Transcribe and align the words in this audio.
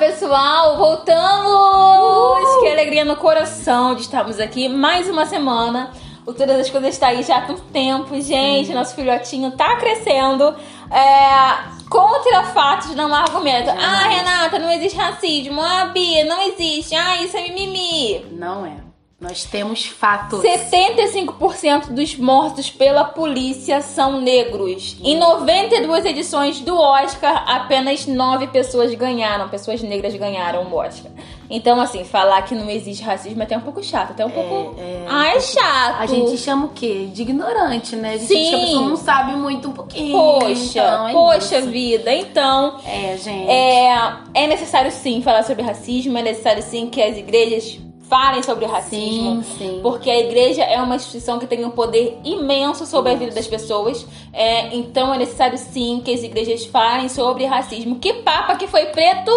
pessoal, 0.00 0.78
voltamos! 0.78 2.62
Que 2.62 2.68
alegria 2.68 3.04
no 3.04 3.16
coração 3.16 3.94
de 3.94 4.00
estarmos 4.00 4.40
aqui 4.40 4.66
mais 4.66 5.06
uma 5.10 5.26
semana. 5.26 5.90
O 6.24 6.32
Todas 6.32 6.58
as 6.58 6.70
Coisas 6.70 6.94
está 6.94 7.08
aí 7.08 7.22
já 7.22 7.36
há 7.36 7.40
tanto 7.42 7.60
tempo, 7.64 8.18
gente. 8.18 8.72
Nosso 8.72 8.94
filhotinho 8.94 9.50
tá 9.50 9.76
crescendo. 9.76 10.56
É, 10.90 11.84
contra 11.90 12.44
fatos 12.44 12.94
não 12.94 13.14
argumento. 13.14 13.68
Ah, 13.68 14.08
Renata, 14.08 14.58
não 14.58 14.70
existe 14.70 14.96
racismo. 14.96 15.60
Ah, 15.60 15.90
Bia, 15.92 16.24
não 16.24 16.40
existe. 16.48 16.94
Ah, 16.94 17.22
isso 17.22 17.36
é 17.36 17.42
mimimi. 17.42 18.24
Não 18.32 18.64
é. 18.64 18.89
Nós 19.20 19.44
temos 19.44 19.84
fatos. 19.84 20.40
75% 20.42 21.90
dos 21.90 22.16
mortos 22.16 22.70
pela 22.70 23.04
polícia 23.04 23.82
são 23.82 24.18
negros. 24.18 24.96
Em 25.04 25.18
92 25.18 26.06
edições 26.06 26.60
do 26.60 26.74
Oscar, 26.78 27.44
apenas 27.46 28.06
9 28.06 28.46
pessoas 28.46 28.94
ganharam, 28.94 29.48
pessoas 29.50 29.82
negras 29.82 30.14
ganharam 30.14 30.62
o 30.64 30.74
Oscar. 30.74 31.12
Então, 31.50 31.78
assim, 31.80 32.02
falar 32.04 32.40
que 32.42 32.54
não 32.54 32.70
existe 32.70 33.02
racismo 33.02 33.42
é 33.42 33.44
até 33.44 33.58
um 33.58 33.60
pouco 33.60 33.82
chato, 33.82 34.12
até 34.12 34.24
um 34.24 34.30
pouco. 34.30 34.80
é. 34.80 35.04
Ah, 35.06 35.26
é 35.36 35.40
chato. 35.40 36.00
A 36.00 36.06
gente 36.06 36.38
chama 36.38 36.66
o 36.66 36.68
quê? 36.70 37.08
De 37.12 37.20
ignorante, 37.22 37.96
né? 37.96 38.14
A 38.14 38.16
gente 38.16 38.26
Sim. 38.28 38.54
a 38.54 38.58
pessoa 38.58 38.88
não 38.88 38.96
sabe 38.96 39.36
muito 39.36 39.68
um 39.68 39.72
pouquinho. 39.72 40.12
Poxa, 40.16 40.78
então 40.78 41.08
é 41.08 41.12
poxa 41.12 41.58
isso. 41.58 41.68
vida. 41.68 42.10
Então, 42.14 42.78
É, 42.86 43.16
gente. 43.18 43.50
é, 43.50 44.12
é 44.32 44.46
necessário 44.46 44.90
sim 44.90 45.20
falar 45.20 45.42
sobre 45.42 45.62
racismo, 45.62 46.16
é 46.16 46.22
necessário 46.22 46.62
sim 46.62 46.86
que 46.88 47.02
as 47.02 47.18
igrejas 47.18 47.78
falem 48.10 48.42
sobre 48.42 48.64
o 48.64 48.68
racismo. 48.68 49.42
Sim, 49.44 49.56
sim. 49.56 49.80
Porque 49.80 50.10
a 50.10 50.18
igreja 50.18 50.64
é 50.64 50.82
uma 50.82 50.96
instituição 50.96 51.38
que 51.38 51.46
tem 51.46 51.64
um 51.64 51.70
poder 51.70 52.18
imenso 52.24 52.84
sobre 52.84 53.12
a 53.12 53.14
vida 53.14 53.32
das 53.32 53.46
pessoas. 53.46 54.04
É, 54.32 54.74
então 54.74 55.14
é 55.14 55.18
necessário 55.18 55.56
sim 55.56 56.02
que 56.04 56.12
as 56.12 56.24
igrejas 56.24 56.66
falem 56.66 57.08
sobre 57.08 57.46
racismo. 57.46 58.00
Que 58.00 58.14
papa 58.14 58.56
que 58.56 58.66
foi 58.66 58.86
preto? 58.86 59.30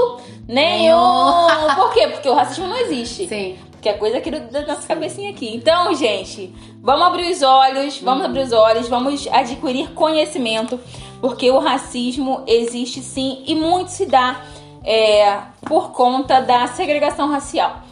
Nenhum! 0.47 1.47
Nenhum. 1.47 1.75
Por 1.75 1.93
quê? 1.93 2.07
Porque 2.07 2.27
o 2.27 2.33
racismo 2.33 2.67
não 2.67 2.77
existe. 2.77 3.27
Sim. 3.27 3.55
Que 3.79 3.89
é 3.89 3.93
coisa 3.93 4.17
aqui 4.17 4.31
da 4.31 4.65
nossa 4.65 4.87
cabecinha 4.87 5.29
aqui. 5.29 5.55
Então, 5.55 5.93
gente, 5.93 6.53
vamos 6.81 7.05
abrir 7.05 7.29
os 7.31 7.43
olhos, 7.43 7.99
vamos 7.99 8.25
abrir 8.25 8.41
os 8.41 8.53
olhos, 8.53 8.87
vamos 8.87 9.27
adquirir 9.27 9.91
conhecimento, 9.91 10.79
porque 11.21 11.51
o 11.51 11.59
racismo 11.59 12.43
existe 12.47 13.01
sim 13.01 13.43
e 13.45 13.53
muito 13.53 13.89
se 13.89 14.05
dá 14.05 14.41
é, 14.85 15.37
por 15.67 15.91
conta 15.91 16.39
da 16.39 16.65
segregação 16.67 17.29
racial. 17.29 17.83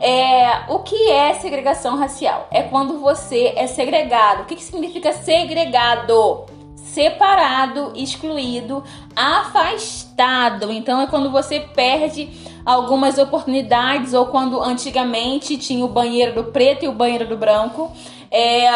É, 0.00 0.72
o 0.72 0.80
que 0.80 1.10
é 1.10 1.34
segregação 1.34 1.96
racial? 1.96 2.46
É 2.50 2.62
quando 2.62 2.98
você 2.98 3.52
é 3.56 3.66
segregado. 3.66 4.42
O 4.42 4.44
que, 4.46 4.56
que 4.56 4.62
significa 4.62 5.12
segregado? 5.12 6.46
Separado, 6.76 7.92
excluído, 7.94 8.82
afastado. 9.14 10.72
Então 10.72 11.00
é 11.00 11.06
quando 11.06 11.30
você 11.30 11.60
perde 11.60 12.28
algumas 12.64 13.18
oportunidades 13.18 14.14
ou 14.14 14.26
quando 14.26 14.62
antigamente 14.62 15.56
tinha 15.56 15.84
o 15.84 15.88
banheiro 15.88 16.34
do 16.34 16.44
preto 16.44 16.84
e 16.84 16.88
o 16.88 16.92
banheiro 16.92 17.26
do 17.26 17.36
branco. 17.36 17.92
É, 18.30 18.70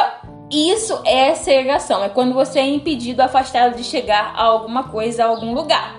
isso 0.51 1.01
é 1.05 1.35
segregação. 1.35 2.03
É 2.03 2.09
quando 2.09 2.35
você 2.35 2.59
é 2.59 2.67
impedido, 2.67 3.23
afastado 3.23 3.77
de 3.77 3.85
chegar 3.85 4.35
a 4.37 4.45
alguma 4.45 4.85
coisa, 4.85 5.25
a 5.25 5.29
algum 5.29 5.55
lugar. 5.55 5.97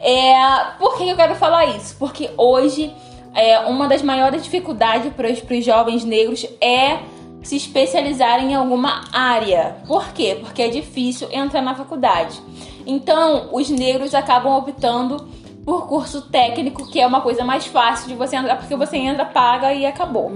É, 0.00 0.32
por 0.78 0.96
que 0.96 1.08
eu 1.08 1.16
quero 1.16 1.34
falar 1.34 1.66
isso? 1.66 1.96
Porque 1.98 2.30
hoje 2.36 2.94
é, 3.34 3.58
uma 3.60 3.88
das 3.88 4.02
maiores 4.02 4.44
dificuldades 4.44 5.12
para 5.12 5.28
os 5.30 5.64
jovens 5.64 6.04
negros 6.04 6.46
é 6.60 6.98
se 7.42 7.56
especializar 7.56 8.42
em 8.42 8.54
alguma 8.54 9.04
área. 9.12 9.76
Por 9.86 10.08
quê? 10.12 10.36
Porque 10.40 10.62
é 10.62 10.68
difícil 10.68 11.28
entrar 11.32 11.62
na 11.62 11.74
faculdade. 11.74 12.40
Então, 12.86 13.48
os 13.52 13.68
negros 13.70 14.14
acabam 14.14 14.56
optando 14.56 15.28
por 15.64 15.86
curso 15.86 16.22
técnico, 16.22 16.90
que 16.90 17.00
é 17.00 17.06
uma 17.06 17.20
coisa 17.20 17.44
mais 17.44 17.66
fácil 17.66 18.08
de 18.08 18.14
você 18.14 18.36
entrar, 18.36 18.56
porque 18.56 18.74
você 18.74 18.96
entra, 18.96 19.24
paga 19.24 19.72
e 19.74 19.84
acabou. 19.84 20.32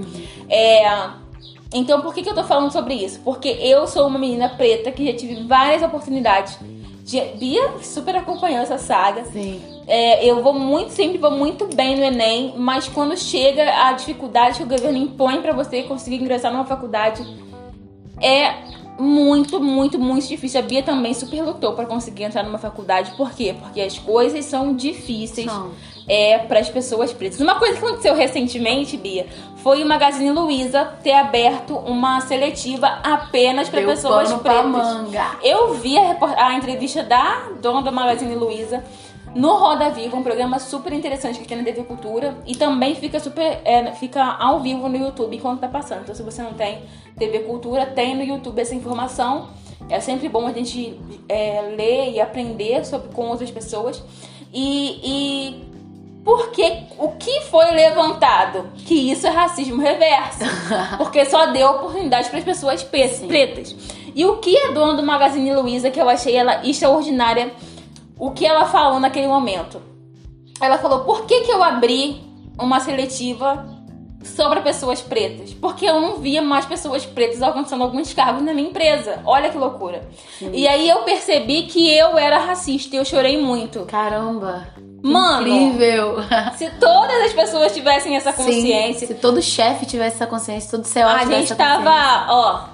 É, 0.49 1.11
então, 1.73 2.03
por 2.03 2.13
que, 2.13 2.23
que 2.23 2.29
eu 2.29 2.35
tô 2.35 2.45
falando 2.45 2.71
sobre 2.71 2.95
isso? 2.95 3.21
Porque 3.25 3.49
eu 3.49 3.87
sou 3.87 4.07
uma 4.07 4.19
menina 4.19 4.51
preta 4.51 4.93
que 4.93 5.07
já 5.07 5.17
tive 5.17 5.43
várias 5.45 5.83
oportunidades. 5.83 6.59
Bia 7.37 7.79
super 7.83 8.17
acompanhou 8.17 8.61
essa 8.61 8.79
saga. 8.79 9.25
Sim. 9.25 9.61
É, 9.87 10.25
eu 10.25 10.43
vou 10.43 10.53
muito, 10.53 10.91
sempre 10.93 11.19
vou 11.19 11.33
muito 11.33 11.67
bem 11.75 11.97
no 11.97 12.05
Enem, 12.05 12.55
mas 12.57 12.89
quando 12.89 13.17
chega 13.17 13.89
a 13.89 13.93
dificuldade 13.93 14.59
que 14.59 14.65
o 14.65 14.69
governo 14.69 14.99
impõe 14.99 15.43
pra 15.43 15.53
você 15.53 15.83
conseguir 15.83 16.17
ingressar 16.17 16.53
numa 16.53 16.65
faculdade, 16.65 17.27
é 18.21 18.55
muito, 18.99 19.61
muito, 19.61 19.99
muito 19.99 20.29
difícil. 20.29 20.61
A 20.61 20.63
Bia 20.63 20.83
também 20.83 21.13
super 21.15 21.43
lutou 21.43 21.73
pra 21.73 21.87
conseguir 21.87 22.25
entrar 22.25 22.45
numa 22.45 22.59
faculdade. 22.59 23.13
Por 23.17 23.33
quê? 23.33 23.55
Porque 23.59 23.81
as 23.81 23.99
coisas 23.99 24.45
são 24.45 24.75
difíceis 24.75 25.51
São. 25.51 25.73
É 26.13 26.37
para 26.37 26.61
as 26.61 26.69
pessoas 26.69 27.11
pretas. 27.11 27.41
Uma 27.41 27.55
coisa 27.55 27.79
que 27.79 27.87
aconteceu 27.87 28.15
recentemente, 28.15 28.99
Bia, 28.99 29.27
foi 29.57 29.83
o 29.83 29.89
Magazine 29.89 30.31
Luiza 30.31 30.85
ter 31.03 31.15
aberto 31.15 31.75
uma 31.75 32.21
seletiva 32.21 32.87
apenas 33.03 33.71
para 33.71 33.81
pessoas 33.81 34.31
pretas. 34.35 34.67
manga. 34.67 35.39
Eu 35.43 35.73
vi 35.73 35.97
a, 35.97 36.15
a 36.49 36.55
entrevista 36.55 37.03
da 37.03 37.49
dona 37.63 37.81
do 37.81 37.91
Magazine 37.91 38.35
Luiza 38.35 38.85
no 39.35 39.57
Roda 39.57 39.89
Viva, 39.89 40.15
um 40.15 40.23
programa 40.23 40.59
super 40.59 40.93
interessante 40.93 41.39
que 41.39 41.49
tem 41.49 41.57
na 41.57 41.65
TV 41.65 41.85
Cultura 41.85 42.37
e 42.47 42.55
também 42.55 42.95
fica 42.95 43.19
super 43.19 43.63
é, 43.65 43.91
fica 43.93 44.23
ao 44.23 44.61
vivo 44.61 44.91
no 44.91 44.97
YouTube 44.99 45.35
enquanto 45.35 45.61
tá 45.61 45.69
passando. 45.69 46.03
Então 46.03 46.15
se 46.15 46.23
você 46.23 46.43
não 46.43 46.53
tem 46.53 46.83
TV 47.19 47.39
Cultura, 47.39 47.87
tem 47.87 48.15
no 48.15 48.23
YouTube 48.23 48.61
essa 48.61 48.75
informação. 48.75 49.49
É 49.89 49.99
sempre 49.99 50.29
bom 50.29 50.47
a 50.47 50.53
gente 50.53 51.01
é, 51.27 51.73
ler 51.75 52.13
e 52.13 52.21
aprender 52.21 52.85
sobre 52.85 53.09
com 53.15 53.29
outras 53.29 53.51
pessoas. 53.51 54.03
E, 54.53 55.01
e 55.03 55.72
porque 56.25 56.85
o 56.99 57.09
que 57.13 57.41
foi 57.43 57.67
levantado? 57.73 58.71
Que 58.87 59.11
isso 59.11 59.27
é 59.27 59.31
racismo 59.31 59.81
reverso. 59.83 60.39
Porque 60.99 61.25
só 61.25 61.47
deu 61.47 61.69
oportunidade 61.71 62.29
para 62.31 62.39
as 62.39 62.45
pessoas 62.45 62.83
pe- 62.83 63.09
pretas. 63.27 63.75
E 64.15 64.25
o 64.25 64.37
que 64.37 64.57
a 64.57 64.71
dona 64.71 64.95
do 64.95 65.03
Magazine 65.03 65.55
Luiza, 65.55 65.91
que 65.91 66.01
eu 66.01 66.09
achei 66.09 66.37
ela 66.37 66.65
extraordinária, 66.67 67.53
o 68.19 68.31
que 68.31 68.47
ela 68.47 68.67
falou 68.67 69.01
naquele 69.01 69.27
momento? 69.27 69.83
Ela 70.61 70.79
falou: 70.79 71.01
por 71.01 71.27
que, 71.27 71.41
que 71.41 71.51
eu 71.51 71.63
abri 71.63 72.23
uma 72.59 72.79
seletiva 72.79 73.67
sobre 74.23 74.61
pessoas 74.61 75.01
pretas? 75.01 75.53
Porque 75.55 75.85
eu 75.87 76.01
não 76.01 76.19
via 76.19 76.41
mais 76.41 76.65
pessoas 76.67 77.05
pretas 77.05 77.43
alcançando 77.43 77.83
alguns 77.83 78.13
cargos 78.15 78.43
na 78.45 78.55
minha 78.55 78.69
empresa. 78.69 79.21
Olha 79.25 79.51
que 79.51 79.59
loucura. 79.59 80.09
E 80.53 80.69
aí 80.69 80.89
eu 80.89 81.01
percebi 81.03 81.63
que 81.65 81.93
eu 81.93 82.17
era 82.17 82.39
racista 82.39 82.95
e 82.95 82.99
eu 82.99 83.05
chorei 83.05 83.41
muito. 83.43 83.81
Caramba. 83.87 84.69
Mano, 85.03 85.49
Incrível. 85.49 86.17
se 86.57 86.71
todas 86.79 87.23
as 87.25 87.33
pessoas 87.33 87.73
tivessem 87.75 88.17
essa 88.17 88.33
consciência, 88.33 89.01
Sim, 89.01 89.07
se 89.09 89.15
todo 89.15 89.43
chefe 89.43 89.85
tivesse 89.85 90.17
essa 90.17 90.27
consciência, 90.27 90.71
todo 90.71 90.85
CEO 90.85 91.09
a 91.09 91.21
tivesse 91.21 91.31
gente 91.33 91.53
essa 91.53 91.57
consciência. 91.57 91.85
tava, 91.85 92.33
ó. 92.33 92.69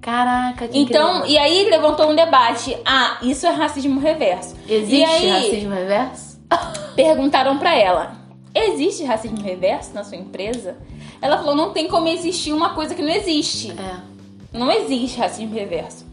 Caraca, 0.00 0.66
que 0.68 0.78
Então, 0.78 1.18
incrível. 1.18 1.30
e 1.30 1.38
aí 1.38 1.70
levantou 1.70 2.10
um 2.10 2.14
debate. 2.14 2.76
Ah, 2.84 3.18
isso 3.22 3.46
é 3.46 3.50
racismo 3.50 4.00
reverso. 4.00 4.56
Existe 4.68 5.04
aí, 5.04 5.30
racismo 5.30 5.74
reverso? 5.74 6.40
perguntaram 6.96 7.56
pra 7.58 7.74
ela: 7.74 8.12
existe 8.54 9.04
racismo 9.04 9.40
reverso 9.40 9.94
na 9.94 10.02
sua 10.04 10.16
empresa? 10.18 10.76
Ela 11.20 11.38
falou: 11.38 11.54
não 11.54 11.70
tem 11.70 11.86
como 11.88 12.08
existir 12.08 12.52
uma 12.52 12.70
coisa 12.70 12.94
que 12.94 13.02
não 13.02 13.10
existe. 13.12 13.70
É. 13.70 14.12
Não 14.52 14.70
existe 14.70 15.18
racismo 15.18 15.54
reverso. 15.54 16.04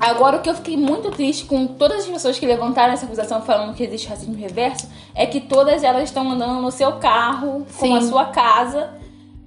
Agora, 0.00 0.36
o 0.36 0.40
que 0.40 0.50
eu 0.50 0.54
fiquei 0.54 0.76
muito 0.76 1.10
triste 1.10 1.44
com 1.44 1.66
todas 1.66 2.00
as 2.00 2.06
pessoas 2.06 2.38
que 2.38 2.44
levantaram 2.46 2.92
essa 2.92 3.06
acusação 3.06 3.40
falando 3.42 3.74
que 3.74 3.82
existe 3.82 4.08
racismo 4.08 4.34
reverso 4.36 4.88
é 5.14 5.24
que 5.26 5.40
todas 5.40 5.82
elas 5.82 6.04
estão 6.04 6.30
andando 6.30 6.60
no 6.60 6.70
seu 6.70 6.92
carro, 6.92 7.66
com 7.78 7.86
Sim. 7.86 7.96
a 7.96 8.00
sua 8.02 8.24
casa. 8.26 8.90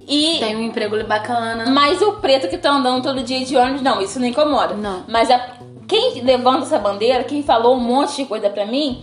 E 0.06 0.38
Tem 0.40 0.56
um 0.56 0.62
emprego 0.62 1.02
bacana. 1.04 1.66
Mas 1.70 2.00
o 2.00 2.12
preto 2.14 2.48
que 2.48 2.56
tá 2.56 2.70
andando 2.70 3.02
todo 3.02 3.22
dia 3.22 3.44
de 3.44 3.56
ônibus, 3.56 3.82
não, 3.82 4.00
isso 4.00 4.18
não 4.18 4.26
incomoda. 4.26 4.74
Não. 4.74 5.04
Mas 5.06 5.30
a- 5.30 5.54
quem 5.86 6.22
levanta 6.22 6.64
essa 6.64 6.78
bandeira, 6.78 7.22
quem 7.24 7.42
falou 7.42 7.76
um 7.76 7.80
monte 7.80 8.16
de 8.16 8.24
coisa 8.24 8.48
pra 8.48 8.64
mim, 8.64 9.02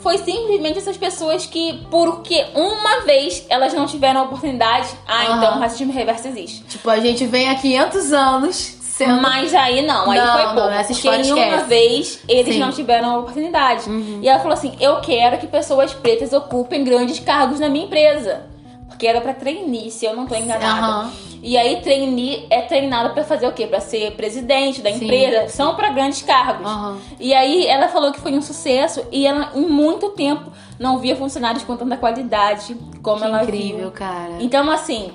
foi 0.00 0.18
simplesmente 0.18 0.78
essas 0.78 0.96
pessoas 0.96 1.46
que, 1.46 1.86
porque 1.90 2.44
uma 2.54 3.00
vez 3.02 3.46
elas 3.48 3.72
não 3.72 3.86
tiveram 3.86 4.20
a 4.20 4.24
oportunidade, 4.24 4.88
ah, 5.06 5.22
Aham. 5.22 5.36
então 5.38 5.56
o 5.56 5.60
racismo 5.60 5.92
reverso 5.92 6.26
existe. 6.28 6.62
Tipo, 6.64 6.90
a 6.90 6.98
gente 6.98 7.24
vem 7.26 7.48
há 7.48 7.54
500 7.54 8.12
anos 8.12 8.56
sendo... 8.96 9.20
Mas 9.22 9.54
aí 9.54 9.84
não, 9.86 10.10
aí 10.10 10.18
Não, 10.18 10.32
foi 10.32 10.42
não, 10.44 10.54
pouco. 10.54 10.68
essa 10.70 10.92
porque 10.94 11.08
história 11.08 11.22
em 11.26 11.32
uma 11.32 11.44
esquece. 11.46 11.64
vez 11.68 12.20
eles 12.28 12.54
Sim. 12.54 12.60
Uhum. 12.60 12.66
não 12.66 12.72
tiveram 12.72 13.10
a 13.14 13.18
oportunidade. 13.18 13.90
E 14.22 14.28
ela 14.28 14.38
falou 14.38 14.54
assim: 14.54 14.74
eu 14.80 15.00
quero 15.00 15.38
que 15.38 15.46
pessoas 15.46 15.92
pretas 15.92 16.32
ocupem 16.32 16.84
grandes 16.84 17.18
cargos 17.18 17.58
na 17.60 17.68
minha 17.68 17.84
empresa. 17.86 18.52
Porque 18.88 19.06
era 19.08 19.20
pra 19.20 19.34
trainee, 19.34 19.90
se 19.90 20.06
eu 20.06 20.14
não 20.14 20.24
tô 20.24 20.36
enganada. 20.36 20.68
Aham. 20.86 21.10
E 21.42 21.58
aí 21.58 21.80
trainee 21.82 22.46
é 22.48 22.60
treinado 22.62 23.12
pra 23.12 23.24
fazer 23.24 23.46
o 23.48 23.52
quê? 23.52 23.66
Pra 23.66 23.80
ser 23.80 24.12
presidente 24.12 24.80
da 24.80 24.90
Sim. 24.92 25.04
empresa. 25.04 25.48
São 25.48 25.74
pra 25.74 25.90
grandes 25.90 26.22
cargos. 26.22 26.64
Aham. 26.64 26.98
E 27.18 27.34
aí 27.34 27.66
ela 27.66 27.88
falou 27.88 28.12
que 28.12 28.20
foi 28.20 28.32
um 28.32 28.40
sucesso 28.40 29.04
e 29.10 29.26
ela 29.26 29.50
em 29.54 29.66
muito 29.66 30.10
tempo 30.10 30.50
não 30.78 30.98
via 30.98 31.16
funcionários 31.16 31.64
com 31.64 31.76
tanta 31.76 31.96
qualidade 31.96 32.76
como 33.02 33.18
Que 33.18 33.24
ela 33.24 33.42
incrível, 33.42 33.78
viu. 33.78 33.90
cara. 33.90 34.34
Então 34.40 34.70
assim, 34.70 35.10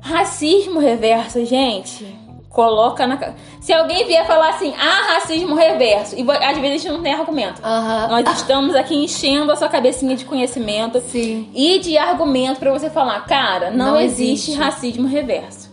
racismo 0.00 0.78
reverso, 0.80 1.44
gente. 1.44 2.06
Coloca 2.54 3.04
na. 3.04 3.18
Se 3.60 3.72
alguém 3.72 4.06
vier 4.06 4.24
falar 4.28 4.50
assim, 4.50 4.72
ah, 4.78 5.14
racismo 5.14 5.56
reverso, 5.56 6.14
e 6.16 6.22
às 6.30 6.56
vezes 6.56 6.70
a 6.70 6.78
gente 6.84 6.88
não 6.92 7.02
tem 7.02 7.12
argumento. 7.12 7.60
Nós 8.08 8.24
estamos 8.36 8.76
aqui 8.76 8.94
enchendo 8.94 9.50
a 9.50 9.56
sua 9.56 9.68
cabecinha 9.68 10.14
de 10.14 10.24
conhecimento 10.24 11.00
Sim. 11.00 11.50
e 11.52 11.80
de 11.80 11.98
argumento 11.98 12.60
pra 12.60 12.70
você 12.70 12.88
falar, 12.88 13.24
cara, 13.26 13.72
não, 13.72 13.86
Não 13.94 14.00
existe, 14.00 14.52
existe. 14.52 14.56
racismo 14.56 15.08
reverso. 15.08 15.68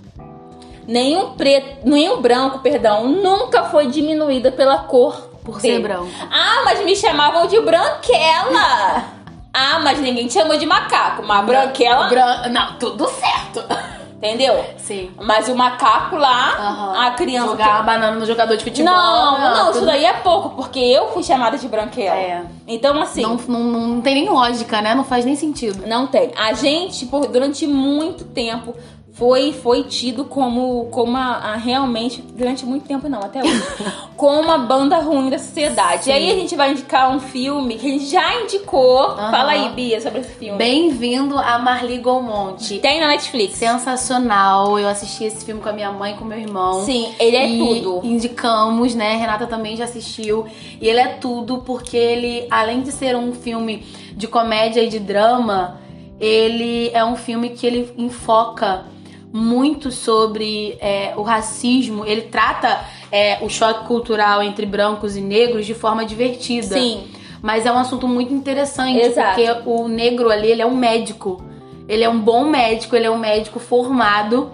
Nenhum 0.87 1.33
preto, 1.33 1.87
nenhum 1.87 2.19
branco, 2.19 2.57
perdão, 2.59 3.07
nunca 3.07 3.65
foi 3.65 3.85
diminuída 3.85 4.51
pela 4.51 4.79
cor 4.79 5.15
Por 5.43 5.61
dele. 5.61 5.75
ser 5.75 5.81
branco. 5.83 6.09
Ah, 6.31 6.63
mas 6.65 6.83
me 6.83 6.95
chamavam 6.95 7.45
de 7.45 7.59
branquela. 7.61 9.05
ah, 9.53 9.79
mas 9.83 9.99
ninguém 9.99 10.25
te 10.25 10.33
chamou 10.33 10.57
de 10.57 10.65
macaco, 10.65 11.21
mas 11.23 11.45
branquela, 11.45 12.07
Bran... 12.07 12.47
Não, 12.49 12.73
tudo 12.79 13.07
certo. 13.07 13.63
Entendeu? 14.21 14.63
Sim. 14.77 15.09
Mas 15.19 15.49
o 15.49 15.55
macaco 15.55 16.15
lá, 16.15 16.55
Aham. 16.57 17.07
a 17.07 17.11
criança 17.11 17.47
Jogar 17.49 17.75
uma 17.77 17.83
banana 17.83 18.19
no 18.19 18.25
jogador 18.25 18.55
de 18.55 18.63
futebol. 18.63 18.93
Não, 18.93 19.39
não, 19.39 19.63
isso 19.71 19.73
tudo- 19.79 19.85
daí 19.87 20.05
é 20.05 20.13
pouco, 20.13 20.49
porque 20.51 20.79
eu 20.79 21.09
fui 21.09 21.23
chamada 21.23 21.57
de 21.57 21.67
branquela. 21.67 22.15
É. 22.15 22.43
Então, 22.67 23.01
assim, 23.01 23.23
Não, 23.23 23.35
não, 23.47 23.59
não 23.63 24.01
tem 24.01 24.13
nem 24.15 24.29
lógica, 24.29 24.81
né? 24.81 24.93
Não 24.93 25.03
faz 25.03 25.25
nem 25.25 25.35
sentido. 25.35 25.87
Não 25.87 26.05
tem. 26.07 26.31
A 26.37 26.53
gente, 26.53 27.05
por, 27.07 27.27
durante 27.27 27.65
muito 27.65 28.23
tempo, 28.25 28.75
foi, 29.21 29.53
foi 29.53 29.83
tido 29.83 30.25
como, 30.25 30.85
como 30.85 31.15
a, 31.15 31.51
a 31.51 31.55
realmente, 31.55 32.23
durante 32.23 32.65
muito 32.65 32.87
tempo 32.87 33.07
não, 33.07 33.19
até 33.19 33.43
hoje, 33.43 33.63
como 34.17 34.41
uma 34.41 34.57
banda 34.57 34.97
ruim 34.97 35.29
da 35.29 35.37
sociedade. 35.37 36.09
E 36.09 36.11
aí 36.11 36.31
a 36.31 36.33
gente 36.33 36.55
vai 36.55 36.71
indicar 36.71 37.15
um 37.15 37.19
filme 37.19 37.75
que 37.75 37.85
a 37.85 37.91
gente 37.91 38.07
já 38.07 38.41
indicou. 38.41 39.15
Fala 39.15 39.51
aí, 39.51 39.69
Bia, 39.73 40.01
sobre 40.01 40.21
esse 40.21 40.31
filme. 40.31 40.57
Bem-vindo 40.57 41.37
a 41.37 41.59
Marli 41.59 41.99
Golmonte. 41.99 42.79
Tem 42.79 42.99
na 42.99 43.09
Netflix. 43.09 43.59
Sensacional. 43.59 44.79
Eu 44.79 44.87
assisti 44.87 45.25
esse 45.25 45.45
filme 45.45 45.61
com 45.61 45.69
a 45.69 45.73
minha 45.73 45.91
mãe 45.91 46.15
e 46.15 46.17
com 46.17 46.25
meu 46.25 46.39
irmão. 46.39 46.83
Sim, 46.83 47.13
ele 47.19 47.37
é 47.37 47.47
tudo. 47.47 48.01
Indicamos, 48.03 48.95
né? 48.95 49.17
Renata 49.17 49.45
também 49.45 49.77
já 49.77 49.83
assistiu. 49.83 50.47
E 50.81 50.89
ele 50.89 50.99
é 50.99 51.09
tudo 51.09 51.59
porque 51.59 51.95
ele, 51.95 52.47
além 52.49 52.81
de 52.81 52.91
ser 52.91 53.15
um 53.15 53.33
filme 53.33 53.85
de 54.15 54.27
comédia 54.27 54.81
e 54.81 54.89
de 54.89 54.97
drama, 54.97 55.79
ele 56.19 56.89
é 56.91 57.05
um 57.05 57.15
filme 57.15 57.51
que 57.51 57.67
ele 57.67 57.93
enfoca 57.95 58.89
muito 59.33 59.91
sobre 59.91 60.77
é, 60.79 61.13
o 61.15 61.21
racismo. 61.21 62.05
Ele 62.05 62.23
trata 62.23 62.85
é, 63.11 63.39
o 63.41 63.49
choque 63.49 63.87
cultural 63.87 64.43
entre 64.43 64.65
brancos 64.65 65.15
e 65.15 65.21
negros 65.21 65.65
de 65.65 65.73
forma 65.73 66.05
divertida. 66.05 66.75
Sim. 66.75 67.03
Mas 67.41 67.65
é 67.65 67.71
um 67.71 67.77
assunto 67.77 68.07
muito 68.07 68.33
interessante, 68.33 68.99
Exato. 68.99 69.35
porque 69.35 69.69
o 69.69 69.87
negro 69.87 70.29
ali, 70.29 70.47
ele 70.51 70.61
é 70.61 70.65
um 70.65 70.75
médico. 70.75 71.43
Ele 71.87 72.03
é 72.03 72.09
um 72.09 72.19
bom 72.19 72.45
médico, 72.45 72.95
ele 72.95 73.07
é 73.07 73.11
um 73.11 73.17
médico 73.17 73.59
formado. 73.59 74.51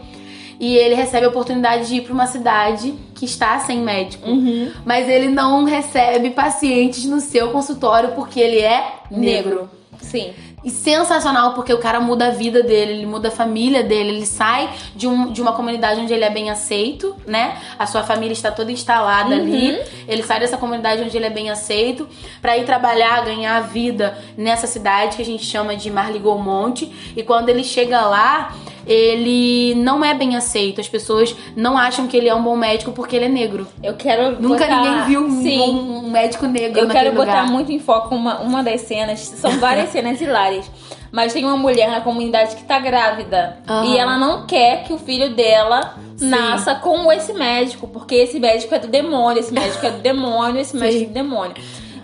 E 0.59 0.75
ele 0.75 0.95
recebe 0.95 1.25
a 1.25 1.29
oportunidade 1.29 1.88
de 1.88 1.97
ir 1.97 2.01
para 2.01 2.13
uma 2.13 2.25
cidade 2.25 2.95
que 3.13 3.25
está 3.25 3.59
sem 3.59 3.79
médico. 3.79 4.27
Uhum. 4.27 4.71
Mas 4.85 5.07
ele 5.07 5.27
não 5.27 5.65
recebe 5.65 6.31
pacientes 6.31 7.06
no 7.06 7.19
seu 7.19 7.50
consultório 7.50 8.13
porque 8.13 8.39
ele 8.39 8.59
é 8.59 9.01
negro. 9.12 9.50
Negro. 9.50 9.69
Sim. 10.01 10.31
E 10.68 10.69
sensacional 10.69 11.54
porque 11.54 11.74
o 11.74 11.78
cara 11.78 12.02
muda 12.02 12.28
a 12.28 12.30
vida 12.30 12.62
dele, 12.62 12.92
ele 12.92 13.06
muda 13.06 13.30
a 13.30 13.31
família 13.31 13.81
dele, 13.84 14.10
ele 14.10 14.25
sai 14.25 14.69
de, 14.94 15.08
um, 15.08 15.31
de 15.31 15.42
uma 15.42 15.54
comunidade 15.54 16.02
onde 16.02 16.14
ele 16.14 16.25
é 16.25 16.30
bem 16.30 16.50
aceito, 16.50 17.16
né? 17.25 17.58
A 17.80 17.86
sua 17.88 18.04
família 18.04 18.34
está 18.34 18.52
toda 18.52 18.69
instalada 18.69 19.34
Uhum. 19.34 19.42
ali. 19.44 19.80
Ele 20.10 20.24
sai 20.24 20.42
dessa 20.42 20.58
comunidade 20.58 21.02
onde 21.04 21.16
ele 21.16 21.25
é 21.25 21.30
bem 21.30 21.50
aceito 21.50 22.06
pra 22.42 22.58
ir 22.58 22.66
trabalhar, 22.66 23.24
ganhar 23.24 23.56
a 23.56 23.62
vida 23.62 24.18
nessa 24.38 24.68
cidade 24.68 25.16
que 25.16 25.22
a 25.22 25.25
gente 25.25 25.46
chama 25.46 25.74
de 25.74 25.90
Marligolmonte. 25.90 26.92
E 27.16 27.24
quando 27.24 27.48
ele 27.48 27.63
chega 27.63 28.02
lá, 28.02 28.54
ele 28.88 29.75
não 29.75 30.04
é 30.04 30.13
bem 30.13 30.36
aceito. 30.36 30.80
As 30.81 30.88
pessoas 30.88 31.36
não 31.56 31.78
acham 31.78 32.07
que 32.07 32.16
ele 32.16 32.30
é 32.30 32.34
um 32.34 32.42
bom 32.42 32.56
médico 32.56 32.92
porque 32.92 33.16
ele 33.16 33.25
é 33.25 33.30
negro. 33.30 33.68
Eu 33.84 33.94
quero 33.95 34.42
Nunca 34.42 34.66
botar- 34.66 34.81
ninguém 34.81 35.01
viu 35.06 35.22
um, 35.22 36.06
um 36.06 36.10
médico 36.10 36.45
negro 36.48 36.80
Eu 36.80 36.88
quero 36.88 37.12
botar 37.12 37.42
lugar. 37.42 37.51
muito 37.51 37.72
em 37.72 37.80
foco 37.80 38.16
uma, 38.16 38.39
uma 38.39 38.63
das 38.63 38.81
cenas. 38.81 39.19
São 39.19 39.51
várias 39.60 39.89
cenas 39.92 40.19
hilárias. 40.22 40.69
Mas 41.12 41.31
tem 41.34 41.44
uma 41.45 41.56
mulher 41.56 41.89
na 41.89 42.01
comunidade 42.01 42.56
que 42.56 42.63
tá 42.63 42.80
grávida. 42.80 43.60
Aham. 43.68 43.86
E 43.86 43.98
ela 43.98 44.18
não 44.18 44.45
quer 44.45 44.84
que 44.84 44.92
o 44.94 44.98
filho 44.98 45.34
dela 45.34 45.95
Sim. 46.18 46.28
nasça 46.30 46.75
com 46.75 47.12
esse 47.12 47.34
médico. 47.34 47.88
Porque 47.88 48.13
esse 48.16 48.39
médico 48.39 48.75
é 48.75 48.80
do 48.80 48.88
demônio, 48.88 49.39
esse 49.39 49.54
médico 49.54 49.86
é 49.86 49.92
do 49.92 50.00
demônio, 50.00 50.60
esse 50.62 50.75
médico 50.75 51.04
é 51.04 51.06
Sim. 51.06 51.07
do 51.07 51.13
demônio. 51.13 51.56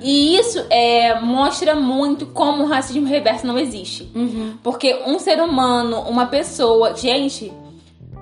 E 0.03 0.35
isso 0.35 0.63
é, 0.69 1.17
mostra 1.21 1.75
muito 1.75 2.25
como 2.25 2.63
o 2.63 2.67
racismo 2.67 3.07
reverso 3.07 3.47
não 3.47 3.57
existe. 3.57 4.11
Uhum. 4.13 4.57
Porque 4.61 5.01
um 5.07 5.17
ser 5.17 5.41
humano, 5.41 6.01
uma 6.01 6.25
pessoa. 6.25 6.93
Gente, 6.93 7.53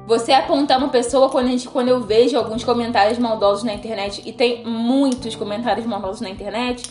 você 0.06 0.32
apontar 0.32 0.78
uma 0.78 0.90
pessoa 0.90 1.30
quando, 1.30 1.48
gente, 1.48 1.68
quando 1.68 1.88
eu 1.88 2.00
vejo 2.02 2.38
alguns 2.38 2.64
comentários 2.64 3.18
maldosos 3.18 3.64
na 3.64 3.74
internet, 3.74 4.22
e 4.24 4.32
tem 4.32 4.64
muitos 4.64 5.36
comentários 5.36 5.88
maldosos 5.88 6.22
na 6.22 6.30
internet, 6.30 6.84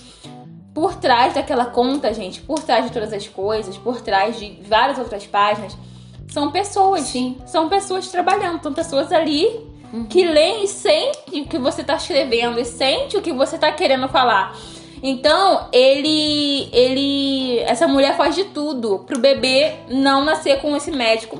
por 0.74 0.96
trás 0.96 1.34
daquela 1.34 1.66
conta, 1.66 2.12
gente, 2.12 2.40
por 2.40 2.60
trás 2.60 2.86
de 2.86 2.90
todas 2.90 3.12
as 3.12 3.28
coisas, 3.28 3.78
por 3.78 4.00
trás 4.00 4.40
de 4.40 4.58
várias 4.68 4.98
outras 4.98 5.24
páginas, 5.24 5.76
são 6.28 6.50
pessoas. 6.50 7.02
Sim. 7.02 7.36
São 7.46 7.68
pessoas 7.68 8.08
trabalhando, 8.08 8.60
são 8.60 8.72
pessoas 8.72 9.12
ali 9.12 9.68
que 10.08 10.24
leem 10.24 10.64
e 10.64 10.68
sentem 10.68 11.42
o 11.42 11.46
que 11.46 11.58
você 11.58 11.82
tá 11.82 11.94
escrevendo 11.94 12.58
e 12.58 12.64
sente 12.64 13.16
o 13.16 13.22
que 13.22 13.32
você 13.32 13.58
tá 13.58 13.70
querendo 13.72 14.08
falar. 14.08 14.56
Então, 15.02 15.68
ele. 15.72 16.68
ele. 16.72 17.58
Essa 17.60 17.88
mulher 17.88 18.16
faz 18.16 18.34
de 18.34 18.44
tudo 18.44 19.00
pro 19.00 19.18
bebê 19.18 19.72
não 19.88 20.24
nascer 20.24 20.60
com 20.60 20.76
esse 20.76 20.90
médico. 20.90 21.38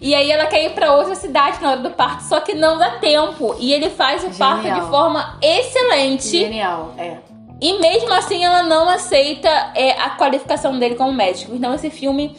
E 0.00 0.14
aí 0.16 0.30
ela 0.32 0.46
quer 0.46 0.64
ir 0.64 0.70
pra 0.70 0.96
outra 0.96 1.14
cidade 1.14 1.62
na 1.62 1.70
hora 1.72 1.80
do 1.80 1.90
parto, 1.90 2.24
só 2.24 2.40
que 2.40 2.54
não 2.54 2.76
dá 2.76 2.98
tempo. 2.98 3.54
E 3.58 3.72
ele 3.72 3.88
faz 3.88 4.24
o 4.24 4.36
parto 4.36 4.62
Genial. 4.62 4.80
de 4.80 4.90
forma 4.90 5.38
excelente. 5.40 6.38
Genial, 6.38 6.92
é. 6.98 7.18
E 7.60 7.78
mesmo 7.78 8.12
assim 8.12 8.44
ela 8.44 8.64
não 8.64 8.88
aceita 8.88 9.48
é, 9.76 9.92
a 9.92 10.10
qualificação 10.10 10.76
dele 10.76 10.96
como 10.96 11.12
médico. 11.12 11.54
Então 11.54 11.72
esse 11.72 11.88
filme 11.88 12.36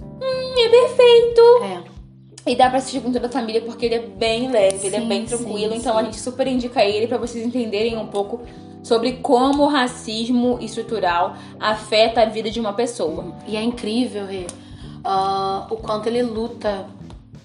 hum, 0.00 0.54
é 0.58 0.68
perfeito. 0.68 1.42
É. 1.62 2.50
E 2.50 2.56
dá 2.56 2.68
pra 2.68 2.78
assistir 2.78 3.00
com 3.00 3.12
toda 3.12 3.28
a 3.28 3.30
família 3.30 3.60
porque 3.60 3.86
ele 3.86 3.94
é 3.94 4.00
bem 4.00 4.50
leve, 4.50 4.84
ele 4.84 4.96
é 4.96 5.00
Sim, 5.00 5.06
bem 5.06 5.24
sim, 5.24 5.36
tranquilo. 5.36 5.74
então 5.74 5.92
sim. 5.92 6.00
a 6.00 6.02
gente 6.02 6.18
super 6.18 6.48
indica 6.48 6.84
ele 6.84 7.06
pra 7.06 7.16
vocês 7.18 7.46
entenderem 7.46 7.96
um 7.96 8.08
pouco 8.08 8.40
sobre 8.82 9.12
como 9.14 9.64
o 9.64 9.68
racismo 9.68 10.58
estrutural 10.60 11.36
afeta 11.60 12.22
a 12.22 12.26
vida 12.26 12.50
de 12.50 12.58
uma 12.60 12.72
pessoa. 12.72 13.32
E 13.46 13.56
é 13.56 13.62
incrível, 13.62 14.26
Rê, 14.26 14.46
ah, 15.04 15.66
o 15.70 15.76
quanto 15.76 16.08
ele 16.08 16.22
luta 16.22 16.86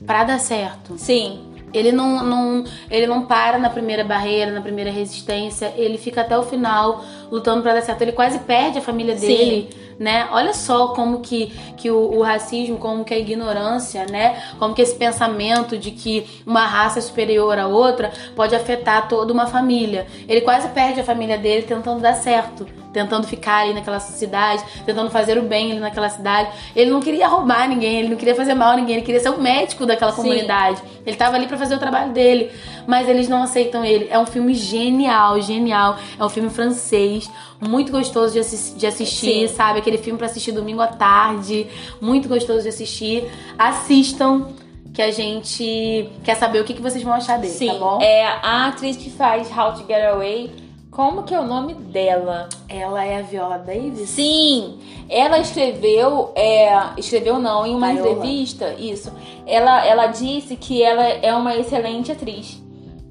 pra 0.06 0.24
dar 0.24 0.40
certo. 0.40 0.98
Sim, 0.98 1.44
Ele 1.74 1.92
não, 1.92 2.24
não, 2.24 2.64
ele 2.90 3.06
não 3.08 3.26
para 3.26 3.60
na 3.60 3.70
primeira 3.70 4.04
barreira, 4.04 4.52
na 4.52 4.62
primeira 4.62 4.90
resistência. 4.90 5.74
Ele 5.76 5.98
fica 5.98 6.22
até 6.22 6.38
o 6.38 6.44
final 6.44 7.04
lutando 7.32 7.62
pra 7.62 7.74
dar 7.74 7.82
certo. 7.82 8.02
Ele 8.02 8.12
quase 8.12 8.40
perde 8.40 8.80
a 8.80 8.82
família 8.82 9.18
Sim. 9.18 9.28
dele, 9.28 9.70
né? 10.00 10.28
Olha 10.32 10.54
só 10.54 10.90
como 10.90 11.20
que, 11.20 11.48
que 11.76 11.90
o, 11.90 12.18
o 12.18 12.22
racismo, 12.22 12.78
como 12.78 13.04
que 13.04 13.14
a 13.14 13.18
ignorância, 13.20 14.06
né? 14.06 14.42
Como 14.60 14.74
que 14.74 14.82
esse 14.82 14.96
pensamento 14.96 15.78
de 15.78 15.92
que 15.92 16.26
uma 16.46 16.66
raça 16.66 17.00
é 17.00 17.02
superior 17.02 17.58
à 17.58 17.68
outra 17.68 18.12
pode 18.36 18.56
afetar 18.56 19.08
toda 19.08 19.34
uma 19.34 19.48
família. 19.48 20.08
Ele 20.28 20.42
quase 20.42 20.70
perde 20.70 21.00
a 21.00 21.04
família 21.04 21.38
dele 21.38 21.64
tentando 21.64 22.00
dar 22.02 22.14
certo. 22.14 22.68
Tentando 22.94 23.28
ficar 23.28 23.64
ali 23.64 23.74
naquela 23.76 24.00
cidade, 24.00 24.64
tentando 24.84 25.12
fazer 25.12 25.38
o 25.38 25.44
bem 25.44 25.72
ali 25.72 25.80
naquela 25.80 26.10
cidade. 26.10 26.50
Ele 26.76 26.90
não 26.90 27.00
queria 27.00 27.28
roubar 27.28 27.68
ninguém, 27.70 28.00
ele 28.00 28.08
não 28.08 28.18
queria 28.18 28.34
fazer 28.34 28.56
mal 28.56 28.72
a 28.72 28.76
ninguém, 28.76 28.96
ele 28.96 29.06
queria 29.06 29.20
ser 29.20 29.30
o 29.30 29.40
médico 29.40 29.86
daquela 29.86 30.12
Sim. 30.12 30.24
comunidade. 30.24 30.82
Ele 31.06 31.16
tava 31.16 31.36
ali 31.36 31.48
pra 31.48 31.58
fazer 31.58 31.76
o 31.76 31.80
trabalho 31.80 32.12
dele, 32.12 32.52
mas 32.88 33.08
eles 33.08 33.30
não 33.30 33.44
aceitam 33.44 33.86
ele. 33.86 34.08
É 34.10 34.18
um 34.18 34.26
filme 34.26 34.54
genial, 34.56 35.40
genial. 35.42 35.98
É 36.20 36.26
um 36.26 36.30
filme 36.30 36.50
francês, 36.50 37.17
muito 37.62 37.92
gostoso 37.92 38.34
de, 38.34 38.40
assis- 38.40 38.74
de 38.78 38.86
assistir, 38.88 39.48
Sim. 39.48 39.56
sabe? 39.56 39.80
Aquele 39.80 39.98
filme 39.98 40.18
pra 40.18 40.28
assistir 40.28 40.52
domingo 40.52 40.82
à 40.82 40.88
tarde, 40.88 41.68
muito 42.02 42.28
gostoso 42.28 42.62
de 42.64 42.70
assistir. 42.70 43.24
Assistam, 43.58 44.48
que 44.94 45.02
a 45.02 45.12
gente 45.12 46.10
quer 46.24 46.36
saber 46.36 46.60
o 46.60 46.64
que, 46.64 46.74
que 46.74 46.82
vocês 46.82 47.04
vão 47.04 47.14
achar 47.14 47.38
dele, 47.38 47.54
sim. 47.54 47.68
tá 47.68 47.74
bom? 47.76 48.02
É 48.02 48.26
a 48.26 48.68
atriz 48.68 48.98
que 48.98 49.10
faz 49.12 49.48
How 49.56 49.74
to 49.74 49.86
Get 49.88 50.04
Away. 50.12 50.52
Como 50.90 51.22
que 51.22 51.36
é 51.36 51.40
o 51.40 51.46
nome 51.46 51.76
dela? 51.76 52.50
Ela 52.68 53.06
é 53.06 53.20
a 53.20 53.22
Viola 53.22 53.60
Davis? 53.60 54.10
Sim, 54.10 54.80
ela 55.08 55.38
escreveu, 55.38 56.32
é, 56.36 56.70
escreveu 56.98 57.38
não, 57.38 57.64
em 57.68 57.76
uma 57.76 57.94
Viola. 57.94 58.10
entrevista, 58.10 58.74
isso. 58.80 59.12
Ela, 59.46 59.86
ela 59.86 60.08
disse 60.08 60.56
que 60.56 60.82
ela 60.82 61.04
é 61.04 61.32
uma 61.36 61.56
excelente 61.56 62.12
atriz. 62.12 62.60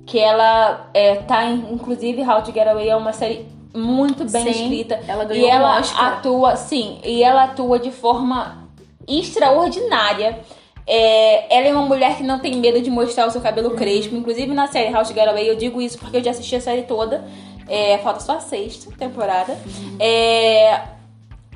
Que 0.05 0.19
ela 0.19 0.89
é, 0.93 1.17
tá 1.17 1.45
inclusive, 1.49 2.23
How 2.23 2.43
to 2.43 2.53
Get 2.53 2.67
Away 2.67 2.89
é 2.89 2.97
uma 2.97 3.13
série 3.13 3.47
muito 3.77 4.25
bem 4.31 4.43
Sim, 4.45 4.63
escrita. 4.63 5.01
ela 5.07 5.25
ganhou 5.25 5.47
e 5.47 5.51
ela 5.51 5.77
um 5.77 5.81
Oscar. 5.81 6.13
atua, 6.15 6.57
sim, 6.57 6.99
e 7.05 7.23
ela 7.23 7.45
atua 7.45 7.79
de 7.79 7.91
forma 7.91 8.67
extraordinária. 9.07 10.41
É, 10.87 11.57
ela 11.57 11.67
é 11.67 11.73
uma 11.73 11.83
mulher 11.83 12.17
que 12.17 12.23
não 12.23 12.39
tem 12.39 12.55
medo 12.57 12.81
de 12.81 12.91
mostrar 12.91 13.27
o 13.27 13.31
seu 13.31 13.41
cabelo 13.41 13.71
Uhum. 13.71 13.77
crespo. 13.77 14.15
Inclusive 14.15 14.53
na 14.55 14.67
série 14.69 14.93
Get 14.93 15.29
Away, 15.29 15.51
eu 15.51 15.57
digo 15.57 15.81
isso 15.81 15.99
porque 15.99 16.17
eu 16.19 16.23
já 16.25 16.31
assisti 16.31 16.57
a 16.57 16.61
série 16.61 16.83
toda. 16.83 17.25
É, 17.69 17.99
falta 17.99 18.21
só 18.21 18.37
a 18.37 18.41
sexta 18.41 18.91
temporada. 18.97 19.53
Uhum. 19.53 19.97
É, 19.99 20.81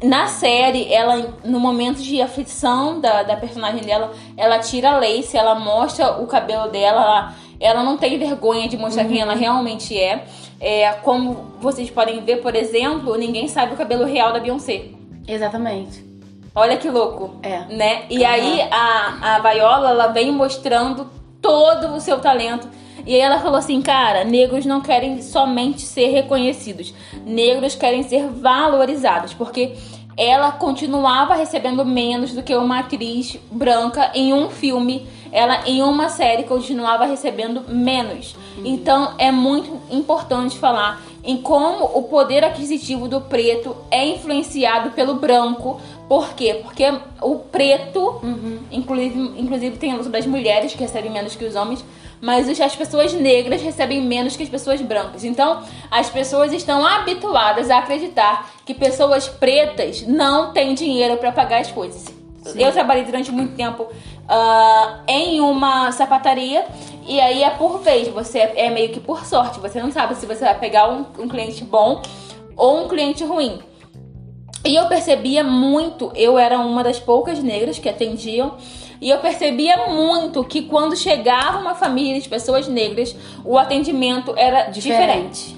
na 0.02 0.26
série, 0.26 0.92
ela, 0.92 1.34
no 1.44 1.60
momento 1.60 2.00
de 2.02 2.20
aflição 2.20 3.00
da, 3.00 3.22
da 3.22 3.36
personagem 3.36 3.82
dela, 3.82 4.10
ela 4.36 4.58
tira 4.58 4.92
a 4.92 4.98
lace, 4.98 5.36
ela 5.36 5.54
mostra 5.54 6.20
o 6.20 6.26
cabelo 6.26 6.68
dela, 6.68 7.00
ela, 7.00 7.34
ela 7.60 7.82
não 7.84 7.96
tem 7.96 8.18
vergonha 8.18 8.66
de 8.68 8.76
mostrar 8.76 9.04
quem 9.04 9.20
ela 9.20 9.34
realmente 9.34 9.96
é. 9.96 10.24
É. 10.60 10.92
Como 10.92 11.52
vocês 11.60 11.90
podem 11.90 12.20
ver, 12.22 12.36
por 12.42 12.54
exemplo, 12.54 13.16
ninguém 13.16 13.48
sabe 13.48 13.74
o 13.74 13.76
cabelo 13.76 14.04
real 14.04 14.32
da 14.32 14.38
Beyoncé. 14.38 14.86
Exatamente. 15.26 16.04
Olha 16.54 16.76
que 16.76 16.90
louco. 16.90 17.36
É. 17.42 17.60
Né? 17.74 18.04
E 18.10 18.24
aí 18.24 18.60
a, 18.70 19.36
a 19.36 19.38
Viola, 19.38 19.90
ela 19.90 20.08
vem 20.08 20.32
mostrando 20.32 21.08
todo 21.40 21.94
o 21.94 22.00
seu 22.00 22.20
talento. 22.20 22.68
E 23.06 23.14
aí 23.14 23.20
ela 23.20 23.38
falou 23.38 23.56
assim, 23.56 23.80
cara, 23.80 24.24
negros 24.24 24.66
não 24.66 24.80
querem 24.80 25.22
somente 25.22 25.82
ser 25.82 26.08
reconhecidos. 26.08 26.92
Negros 27.24 27.74
querem 27.74 28.02
ser 28.02 28.28
valorizados. 28.28 29.32
Porque 29.32 29.74
ela 30.16 30.52
continuava 30.52 31.34
recebendo 31.34 31.84
menos 31.84 32.32
do 32.32 32.42
que 32.42 32.54
uma 32.54 32.80
atriz 32.80 33.38
branca 33.50 34.10
em 34.14 34.34
um 34.34 34.50
filme. 34.50 35.06
Ela, 35.32 35.68
em 35.68 35.82
uma 35.82 36.08
série, 36.08 36.44
continuava 36.44 37.04
recebendo 37.04 37.62
menos. 37.68 38.34
Então, 38.64 39.14
é 39.18 39.30
muito 39.30 39.80
importante 39.90 40.58
falar 40.58 41.00
em 41.22 41.36
como 41.36 41.84
o 41.84 42.04
poder 42.04 42.42
aquisitivo 42.44 43.06
do 43.06 43.20
preto 43.20 43.76
é 43.90 44.06
influenciado 44.06 44.90
pelo 44.90 45.14
branco. 45.14 45.80
Por 46.08 46.30
quê? 46.34 46.60
Porque 46.62 46.84
o 47.20 47.36
preto, 47.36 48.20
Uhum. 48.22 48.58
inclusive, 48.72 49.32
inclusive 49.38 49.76
tem 49.76 49.92
a 49.92 49.96
luta 49.96 50.08
das 50.08 50.26
mulheres 50.26 50.72
que 50.72 50.80
recebem 50.80 51.10
menos 51.10 51.36
que 51.36 51.44
os 51.44 51.54
homens, 51.54 51.84
mas 52.20 52.48
as 52.60 52.74
pessoas 52.74 53.12
negras 53.12 53.62
recebem 53.62 54.02
menos 54.02 54.36
que 54.36 54.42
as 54.42 54.48
pessoas 54.48 54.80
brancas. 54.80 55.24
Então, 55.24 55.62
as 55.90 56.10
pessoas 56.10 56.52
estão 56.52 56.84
habituadas 56.84 57.70
a 57.70 57.78
acreditar 57.78 58.50
que 58.66 58.74
pessoas 58.74 59.28
pretas 59.28 60.02
não 60.06 60.52
têm 60.52 60.74
dinheiro 60.74 61.16
para 61.18 61.30
pagar 61.32 61.60
as 61.60 61.70
coisas. 61.70 62.06
Eu 62.56 62.72
trabalhei 62.72 63.04
durante 63.04 63.30
muito 63.30 63.54
tempo 63.54 63.86
ah, 64.30 65.00
em 65.08 65.40
uma 65.40 65.92
sapataria 65.92 66.64
e 67.06 67.20
aí 67.20 67.42
é 67.42 67.50
por 67.50 67.80
vez, 67.80 68.06
você 68.08 68.38
é, 68.38 68.66
é 68.66 68.70
meio 68.70 68.90
que 68.90 69.00
por 69.00 69.24
sorte. 69.26 69.58
Você 69.58 69.82
não 69.82 69.90
sabe 69.90 70.14
se 70.14 70.26
você 70.26 70.44
vai 70.44 70.58
pegar 70.58 70.88
um, 70.88 71.04
um 71.18 71.28
cliente 71.28 71.64
bom 71.64 72.00
ou 72.56 72.84
um 72.84 72.88
cliente 72.88 73.24
ruim. 73.24 73.58
E 74.64 74.76
eu 74.76 74.86
percebia 74.86 75.42
muito, 75.42 76.12
eu 76.14 76.38
era 76.38 76.58
uma 76.58 76.84
das 76.84 77.00
poucas 77.00 77.42
negras 77.42 77.78
que 77.78 77.88
atendiam, 77.88 78.54
e 79.00 79.08
eu 79.08 79.18
percebia 79.18 79.88
muito 79.88 80.44
que 80.44 80.62
quando 80.62 80.94
chegava 80.94 81.58
uma 81.58 81.74
família 81.74 82.20
de 82.20 82.28
pessoas 82.28 82.68
negras, 82.68 83.16
o 83.44 83.58
atendimento 83.58 84.34
era 84.36 84.64
diferente. 84.68 85.56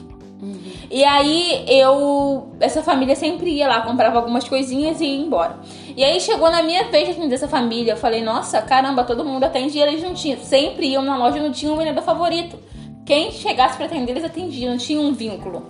E 0.88 1.04
aí 1.04 1.64
eu. 1.66 2.52
Essa 2.60 2.82
família 2.82 3.16
sempre 3.16 3.50
ia 3.50 3.66
lá, 3.66 3.80
comprava 3.80 4.18
algumas 4.18 4.48
coisinhas 4.48 5.00
e 5.00 5.06
ia 5.06 5.16
embora. 5.16 5.58
E 5.96 6.04
aí 6.04 6.20
chegou 6.20 6.50
na 6.50 6.62
minha 6.62 6.84
vez 6.84 7.06
de 7.06 7.10
atender 7.12 7.34
essa 7.34 7.48
família. 7.48 7.92
Eu 7.92 7.96
falei, 7.96 8.22
nossa, 8.22 8.60
caramba, 8.62 9.04
todo 9.04 9.24
mundo 9.24 9.44
atende 9.44 9.76
e 9.76 9.80
eles 9.82 10.02
não 10.02 10.14
tinham. 10.14 10.38
Sempre 10.40 10.86
iam 10.88 11.02
na 11.02 11.16
loja 11.16 11.38
e 11.38 11.40
não 11.40 11.52
tinham 11.52 11.74
um 11.74 11.78
vendedor 11.78 12.02
favorito. 12.02 12.58
Quem 13.04 13.30
chegasse 13.32 13.76
pra 13.76 13.86
atender, 13.86 14.12
eles 14.12 14.24
atendiam, 14.24 14.70
não 14.70 14.78
tinha 14.78 15.00
um 15.00 15.12
vínculo. 15.12 15.66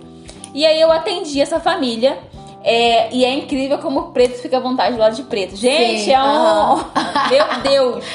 E 0.53 0.65
aí 0.65 0.79
eu 0.79 0.91
atendi 0.91 1.41
essa 1.41 1.59
família. 1.59 2.17
é, 2.63 3.13
e 3.13 3.25
é 3.25 3.33
incrível 3.33 3.77
como 3.79 3.99
o 3.99 4.03
preto 4.11 4.41
fica 4.41 4.55
à 4.57 4.59
vontade 4.59 4.95
do 4.95 4.99
lado 4.99 5.15
de 5.15 5.23
preto. 5.23 5.55
Gente, 5.55 6.03
Sim, 6.05 6.11
é 6.13 6.19
um. 6.19 6.25
aham. 6.25 6.85
Meu 7.29 7.61
Deus! 7.61 8.05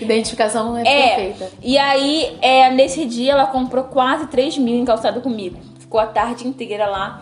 Identificação 0.00 0.76
é, 0.78 0.82
É. 0.82 1.08
perfeita. 1.16 1.52
E 1.62 1.76
aí, 1.76 2.36
é, 2.40 2.70
nesse 2.70 3.04
dia, 3.04 3.32
ela 3.32 3.46
comprou 3.46 3.84
quase 3.84 4.26
3 4.28 4.56
mil 4.58 4.76
em 4.76 4.84
calçado 4.84 5.20
comigo. 5.20 5.58
Ficou 5.80 6.00
a 6.00 6.06
tarde 6.06 6.46
inteira 6.46 6.86
lá. 6.86 7.20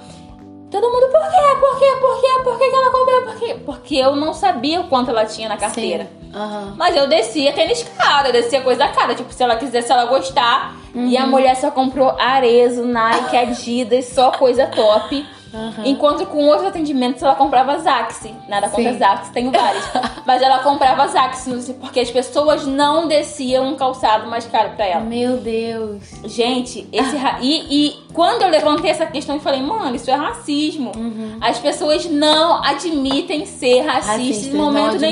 Todo 0.70 0.90
mundo, 0.90 1.06
por 1.12 1.30
quê? 1.30 1.60
Por 1.60 1.78
quê? 1.78 1.96
Por 2.00 2.20
quê? 2.20 2.42
Por 2.42 2.58
que, 2.58 2.70
que 2.70 2.74
ela 2.74 2.90
comprou? 2.90 3.22
Por 3.22 3.36
quê? 3.36 3.56
Porque 3.64 3.96
eu 3.96 4.16
não 4.16 4.34
sabia 4.34 4.80
o 4.80 4.88
quanto 4.88 5.10
ela 5.10 5.24
tinha 5.24 5.48
na 5.48 5.56
carteira. 5.56 6.08
Aham. 6.34 6.74
Mas 6.76 6.96
eu 6.96 7.06
descia 7.08 7.52
tênis 7.52 7.82
cara, 7.96 8.28
eu 8.28 8.32
descia 8.32 8.60
coisa 8.60 8.86
cara. 8.88 9.14
Tipo, 9.14 9.32
se 9.32 9.42
ela 9.42 9.56
quiser, 9.56 9.82
se 9.82 9.92
ela 9.92 10.04
gostar. 10.06 10.74
E 10.94 11.16
a 11.16 11.26
mulher 11.26 11.54
só 11.56 11.70
comprou 11.70 12.10
Arezo, 12.18 12.84
Nike, 12.84 13.36
Adidas, 13.36 14.06
só 14.06 14.30
coisa 14.30 14.66
top. 14.66 15.26
Enquanto 15.84 16.26
com 16.26 16.46
outros 16.46 16.66
atendimentos 16.68 17.22
ela 17.22 17.34
comprava 17.34 17.78
Zaxi. 17.78 18.34
Nada 18.48 18.68
contra. 18.68 18.92
Zaxi, 18.94 19.32
tenho 19.32 19.50
vários. 19.50 19.84
Mas 20.26 20.42
ela 20.42 20.58
comprava 20.60 21.06
Zaxi, 21.08 21.74
porque 21.80 22.00
as 22.00 22.10
pessoas 22.10 22.66
não 22.66 23.06
desciam 23.08 23.66
um 23.68 23.76
calçado 23.76 24.28
mais 24.28 24.46
caro 24.46 24.70
pra 24.76 24.86
ela. 24.86 25.04
Meu 25.04 25.36
Deus. 25.38 26.02
Gente, 26.24 26.86
esse 26.92 27.16
ra- 27.16 27.38
e, 27.40 27.66
e 27.88 27.96
quando 28.12 28.42
eu 28.42 28.48
levantei 28.48 28.90
essa 28.90 29.06
questão 29.06 29.36
e 29.36 29.40
falei, 29.40 29.60
mano, 29.62 29.94
isso 29.94 30.10
é 30.10 30.14
racismo. 30.14 30.92
As 31.40 31.58
pessoas 31.58 32.06
não 32.06 32.62
admitem 32.64 33.44
ser 33.46 33.80
racistas 33.80 34.16
Racistas, 34.16 34.46
em 34.54 34.56
momento 34.56 34.76
não 34.84 34.94
admitem, 34.94 35.10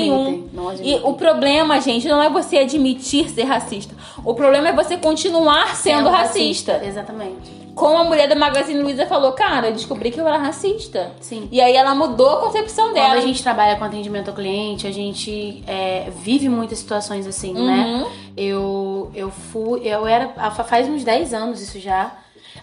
nenhum. 0.53 0.73
e 0.83 0.95
o 1.03 1.13
problema, 1.13 1.79
gente, 1.79 2.07
não 2.07 2.21
é 2.21 2.29
você 2.29 2.57
admitir 2.57 3.29
ser 3.29 3.43
racista. 3.43 3.93
O 4.23 4.33
problema 4.33 4.69
é 4.69 4.73
você 4.73 4.97
continuar 4.97 5.75
sendo, 5.75 6.09
racista. 6.09 6.81
Exatamente. 6.83 7.64
Como 7.75 7.97
a 7.97 8.03
mulher 8.05 8.27
da 8.29 8.35
Magazine 8.35 8.81
Luiza 8.81 9.05
falou, 9.05 9.33
cara, 9.33 9.67
eu 9.67 9.73
descobri 9.73 10.09
que 10.09 10.19
eu 10.19 10.25
era 10.27 10.37
racista. 10.37 11.11
Sim. 11.19 11.49
E 11.51 11.59
aí 11.61 11.75
ela 11.75 11.93
mudou 11.93 12.29
a 12.29 12.37
concepção 12.41 12.85
Quando 12.85 12.93
dela. 12.95 13.15
a 13.15 13.19
gente 13.21 13.43
trabalha 13.43 13.75
com 13.75 13.83
atendimento 13.83 14.29
ao 14.29 14.33
cliente, 14.33 14.87
a 14.87 14.91
gente 14.91 15.61
é, 15.67 16.09
vive 16.09 16.47
muitas 16.47 16.79
situações 16.79 17.27
assim, 17.27 17.53
Uhum. 17.53 17.65
né? 17.65 18.05
Eu, 18.37 19.11
eu 19.13 19.29
fui, 19.29 19.81
eu 19.85 20.07
era, 20.07 20.29
faz 20.63 20.87
uns 20.87 21.03
10 21.03 21.33
anos 21.33 21.61
isso 21.61 21.77
já. 21.79 22.13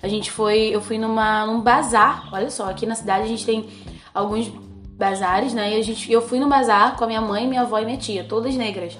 A 0.03 0.09
gente 0.09 0.31
foi, 0.31 0.71
eu 0.73 0.81
fui 0.81 0.97
numa, 0.99 1.45
num 1.47 1.61
bazar, 1.61 2.29
olha 2.33 2.51
só, 2.51 2.71
aqui 2.71 2.87
na 2.87 2.95
cidade 2.95 3.25
a 3.25 3.29
gente 3.29 3.45
tem 3.45 3.69
alguns 4.15 4.49
bazares, 4.97 5.53
né? 5.53 5.75
E 5.77 5.81
a 5.81 5.83
gente, 5.85 6.11
eu 6.11 6.23
fui 6.23 6.39
no 6.41 6.49
bazar 6.49 6.97
com 6.97 7.05
a 7.05 7.07
minha 7.07 7.21
mãe, 7.21 7.47
minha 7.47 7.61
avó 7.63 7.79
e 7.79 7.85
minha 7.85 7.99
tia, 7.99 8.25
todas 8.25 8.55
negras. 8.55 8.97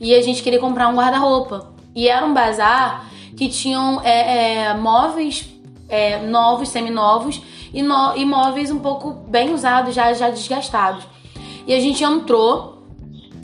E 0.00 0.14
a 0.14 0.22
gente 0.22 0.42
queria 0.42 0.58
comprar 0.60 0.88
um 0.88 0.94
guarda-roupa. 0.94 1.72
E 1.94 2.08
era 2.08 2.24
um 2.26 2.34
bazar 2.34 3.06
que 3.36 3.48
tinham 3.48 4.00
é, 4.02 4.66
é, 4.68 4.74
móveis 4.74 5.48
é, 5.88 6.24
novos, 6.26 6.68
seminovos, 6.68 7.40
e, 7.72 7.82
no, 7.82 8.16
e 8.16 8.24
móveis 8.24 8.70
um 8.70 8.78
pouco 8.78 9.12
bem 9.28 9.52
usados, 9.52 9.94
já, 9.94 10.12
já 10.12 10.30
desgastados. 10.30 11.04
E 11.66 11.74
a 11.74 11.80
gente 11.80 12.02
entrou, 12.04 12.82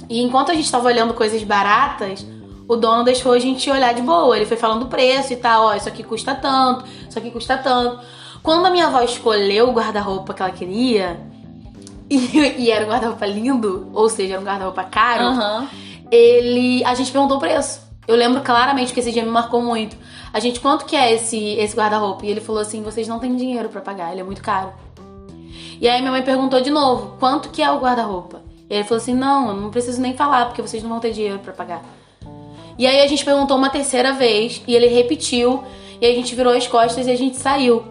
e 0.08 0.22
enquanto 0.22 0.50
a 0.50 0.54
gente 0.54 0.64
estava 0.64 0.88
olhando 0.88 1.14
coisas 1.14 1.42
baratas, 1.42 2.24
o 2.68 2.76
dono 2.76 3.02
deixou 3.02 3.32
a 3.32 3.38
gente 3.38 3.68
olhar 3.70 3.92
de 3.92 4.02
boa. 4.02 4.36
Ele 4.36 4.46
foi 4.46 4.56
falando 4.56 4.84
o 4.84 4.86
preço 4.86 5.32
e 5.32 5.36
tal, 5.36 5.64
ó, 5.64 5.74
isso 5.74 5.88
aqui 5.88 6.02
custa 6.02 6.34
tanto, 6.34 6.84
isso 7.08 7.18
aqui 7.18 7.30
custa 7.30 7.58
tanto. 7.58 8.00
Quando 8.42 8.66
a 8.66 8.70
minha 8.70 8.86
avó 8.86 9.02
escolheu 9.02 9.68
o 9.68 9.72
guarda-roupa 9.72 10.32
que 10.32 10.42
ela 10.42 10.52
queria, 10.52 11.20
e, 12.08 12.16
e 12.58 12.70
era 12.70 12.86
um 12.86 12.88
guarda-roupa 12.88 13.26
lindo, 13.26 13.88
ou 13.92 14.08
seja, 14.08 14.34
era 14.34 14.40
um 14.40 14.44
guarda-roupa 14.44 14.84
caro, 14.84 15.24
Aham. 15.24 15.68
ele. 16.10 16.84
A 16.84 16.94
gente 16.94 17.10
perguntou 17.10 17.36
o 17.36 17.40
preço. 17.40 17.89
Eu 18.06 18.16
lembro 18.16 18.40
claramente 18.42 18.92
que 18.92 19.00
esse 19.00 19.12
dia 19.12 19.22
me 19.22 19.30
marcou 19.30 19.62
muito. 19.62 19.96
A 20.32 20.40
gente, 20.40 20.60
quanto 20.60 20.84
que 20.84 20.96
é 20.96 21.12
esse, 21.12 21.36
esse 21.36 21.76
guarda-roupa? 21.76 22.24
E 22.24 22.30
ele 22.30 22.40
falou 22.40 22.60
assim: 22.60 22.82
vocês 22.82 23.06
não 23.06 23.18
têm 23.18 23.36
dinheiro 23.36 23.68
pra 23.68 23.80
pagar, 23.80 24.12
ele 24.12 24.20
é 24.20 24.24
muito 24.24 24.42
caro. 24.42 24.72
E 25.80 25.88
aí 25.88 26.00
minha 26.00 26.10
mãe 26.10 26.22
perguntou 26.22 26.60
de 26.60 26.70
novo: 26.70 27.16
quanto 27.18 27.50
que 27.50 27.62
é 27.62 27.70
o 27.70 27.78
guarda-roupa? 27.78 28.42
E 28.68 28.74
ele 28.74 28.84
falou 28.84 29.00
assim: 29.00 29.14
não, 29.14 29.48
eu 29.48 29.56
não 29.56 29.70
preciso 29.70 30.00
nem 30.00 30.14
falar, 30.14 30.46
porque 30.46 30.62
vocês 30.62 30.82
não 30.82 30.90
vão 30.90 31.00
ter 31.00 31.12
dinheiro 31.12 31.38
pra 31.38 31.52
pagar. 31.52 31.82
E 32.78 32.86
aí 32.86 33.00
a 33.02 33.06
gente 33.06 33.24
perguntou 33.24 33.56
uma 33.56 33.68
terceira 33.68 34.12
vez 34.12 34.62
e 34.66 34.74
ele 34.74 34.86
repetiu. 34.86 35.62
E 36.00 36.06
a 36.06 36.14
gente 36.14 36.34
virou 36.34 36.54
as 36.54 36.66
costas 36.66 37.06
e 37.06 37.10
a 37.10 37.16
gente 37.16 37.36
saiu. 37.36 37.84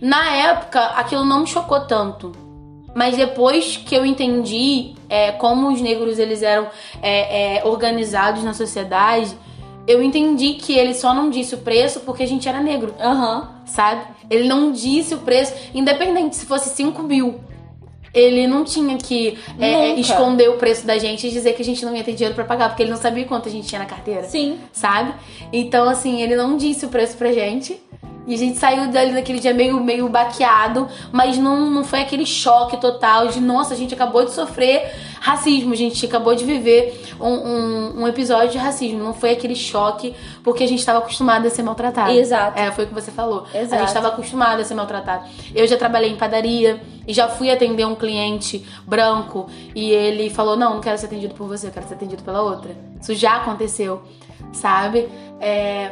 Na 0.00 0.28
época, 0.34 0.80
aquilo 0.96 1.24
não 1.24 1.40
me 1.40 1.46
chocou 1.46 1.80
tanto. 1.80 2.32
Mas 2.94 3.16
depois 3.16 3.76
que 3.76 3.94
eu 3.94 4.06
entendi 4.06 4.94
é, 5.08 5.32
como 5.32 5.68
os 5.72 5.80
negros 5.80 6.18
eles 6.18 6.42
eram 6.42 6.68
é, 7.02 7.58
é, 7.58 7.64
organizados 7.66 8.42
na 8.44 8.54
sociedade, 8.54 9.36
eu 9.86 10.02
entendi 10.02 10.54
que 10.54 10.72
ele 10.72 10.94
só 10.94 11.12
não 11.12 11.28
disse 11.28 11.54
o 11.54 11.58
preço 11.58 12.00
porque 12.00 12.22
a 12.22 12.26
gente 12.26 12.48
era 12.48 12.60
negro, 12.60 12.94
Aham. 13.00 13.50
sabe? 13.66 14.02
Ele 14.30 14.48
não 14.48 14.72
disse 14.72 15.14
o 15.14 15.18
preço, 15.18 15.52
independente 15.74 16.36
se 16.36 16.46
fosse 16.46 16.70
5 16.70 17.02
mil. 17.02 17.40
Ele 18.14 18.46
não 18.46 18.62
tinha 18.64 18.96
que 18.96 19.36
é, 19.58 19.88
Nunca. 19.88 20.00
esconder 20.00 20.48
o 20.48 20.56
preço 20.56 20.86
da 20.86 20.96
gente 20.96 21.26
e 21.26 21.30
dizer 21.30 21.52
que 21.54 21.62
a 21.62 21.64
gente 21.64 21.84
não 21.84 21.94
ia 21.96 22.04
ter 22.04 22.12
dinheiro 22.12 22.34
pra 22.34 22.44
pagar, 22.44 22.68
porque 22.68 22.84
ele 22.84 22.92
não 22.92 22.96
sabia 22.96 23.24
quanto 23.24 23.48
a 23.48 23.50
gente 23.50 23.66
tinha 23.66 23.80
na 23.80 23.86
carteira 23.86 24.22
Sim. 24.22 24.56
sabe? 24.72 25.12
Então, 25.52 25.88
assim, 25.88 26.22
ele 26.22 26.36
não 26.36 26.56
disse 26.56 26.86
o 26.86 26.88
preço 26.88 27.16
pra 27.16 27.32
gente. 27.32 27.78
E 28.26 28.34
a 28.34 28.38
gente 28.38 28.58
saiu 28.58 28.90
dali 28.90 29.12
naquele 29.12 29.38
dia 29.38 29.52
meio, 29.52 29.82
meio 29.82 30.08
baqueado, 30.08 30.88
mas 31.12 31.36
não, 31.36 31.70
não 31.70 31.84
foi 31.84 32.00
aquele 32.00 32.24
choque 32.24 32.76
total 32.78 33.28
de, 33.28 33.40
nossa, 33.40 33.74
a 33.74 33.76
gente 33.76 33.92
acabou 33.92 34.24
de 34.24 34.32
sofrer 34.32 34.92
racismo, 35.20 35.72
a 35.72 35.76
gente 35.76 36.04
acabou 36.04 36.34
de 36.34 36.44
viver 36.44 37.02
um, 37.20 37.28
um, 37.28 38.02
um 38.02 38.08
episódio 38.08 38.50
de 38.50 38.58
racismo. 38.58 39.02
Não 39.02 39.12
foi 39.12 39.32
aquele 39.32 39.54
choque 39.54 40.14
porque 40.42 40.64
a 40.64 40.66
gente 40.66 40.80
estava 40.80 40.98
acostumado 40.98 41.46
a 41.46 41.50
ser 41.50 41.62
maltratado. 41.62 42.12
Exato. 42.12 42.58
É, 42.58 42.70
foi 42.72 42.84
o 42.84 42.88
que 42.88 42.94
você 42.94 43.10
falou. 43.10 43.46
A 43.52 43.58
Exato. 43.58 43.80
gente 43.80 43.88
estava 43.88 44.08
acostumado 44.08 44.60
a 44.60 44.64
ser 44.64 44.74
maltratado. 44.74 45.24
Eu 45.54 45.66
já 45.66 45.76
trabalhei 45.76 46.10
em 46.10 46.16
padaria 46.16 46.80
e 47.06 47.12
já 47.12 47.28
fui 47.28 47.50
atender 47.50 47.86
um 47.86 47.94
cliente 47.94 48.64
branco 48.86 49.48
e 49.74 49.90
ele 49.90 50.30
falou: 50.30 50.56
Não, 50.56 50.74
não 50.74 50.80
quero 50.80 50.96
ser 50.98 51.06
atendido 51.06 51.34
por 51.34 51.46
você, 51.46 51.66
eu 51.66 51.70
quero 51.70 51.86
ser 51.86 51.94
atendido 51.94 52.22
pela 52.22 52.42
outra. 52.42 52.74
Isso 53.00 53.14
já 53.14 53.36
aconteceu, 53.36 54.02
sabe? 54.52 55.08
É, 55.40 55.90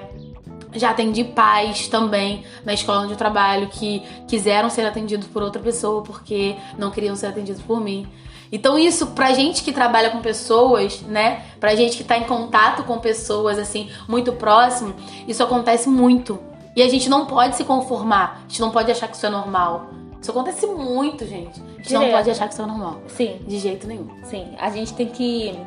já 0.74 0.90
atendi 0.90 1.24
pais 1.24 1.88
também 1.88 2.44
na 2.64 2.72
escola 2.72 3.02
onde 3.02 3.12
eu 3.12 3.16
trabalho 3.16 3.68
que 3.68 4.02
quiseram 4.26 4.70
ser 4.70 4.86
atendidos 4.86 5.26
por 5.28 5.42
outra 5.42 5.60
pessoa 5.62 6.02
porque 6.02 6.56
não 6.78 6.90
queriam 6.90 7.14
ser 7.16 7.26
atendidos 7.26 7.62
por 7.62 7.80
mim. 7.80 8.06
Então 8.50 8.78
isso 8.78 9.08
pra 9.08 9.32
gente 9.32 9.62
que 9.62 9.72
trabalha 9.72 10.10
com 10.10 10.20
pessoas, 10.20 11.00
né? 11.02 11.42
Pra 11.58 11.74
gente 11.74 11.96
que 11.96 12.04
tá 12.04 12.18
em 12.18 12.24
contato 12.24 12.84
com 12.84 12.98
pessoas 12.98 13.58
assim, 13.58 13.90
muito 14.06 14.32
próximo, 14.34 14.94
isso 15.26 15.42
acontece 15.42 15.88
muito. 15.88 16.38
E 16.76 16.82
a 16.82 16.88
gente 16.88 17.08
não 17.08 17.26
pode 17.26 17.56
se 17.56 17.64
conformar. 17.64 18.42
A 18.44 18.48
gente 18.48 18.60
não 18.60 18.70
pode 18.70 18.90
achar 18.90 19.08
que 19.08 19.16
isso 19.16 19.26
é 19.26 19.30
normal. 19.30 19.90
Isso 20.20 20.30
acontece 20.30 20.66
muito, 20.66 21.26
gente. 21.26 21.60
A 21.60 21.82
gente 21.82 21.92
não 21.94 22.10
pode 22.10 22.30
achar 22.30 22.46
que 22.46 22.52
isso 22.54 22.62
é 22.62 22.66
normal. 22.66 23.02
Sim, 23.08 23.40
De 23.46 23.58
jeito 23.58 23.86
nenhum. 23.86 24.08
sim. 24.24 24.54
A 24.58 24.70
gente 24.70 24.94
tem 24.94 25.06
que 25.08 25.58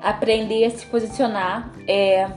aprender 0.00 0.64
a 0.64 0.70
se 0.70 0.86
posicionar 0.86 1.70
é, 1.86 2.28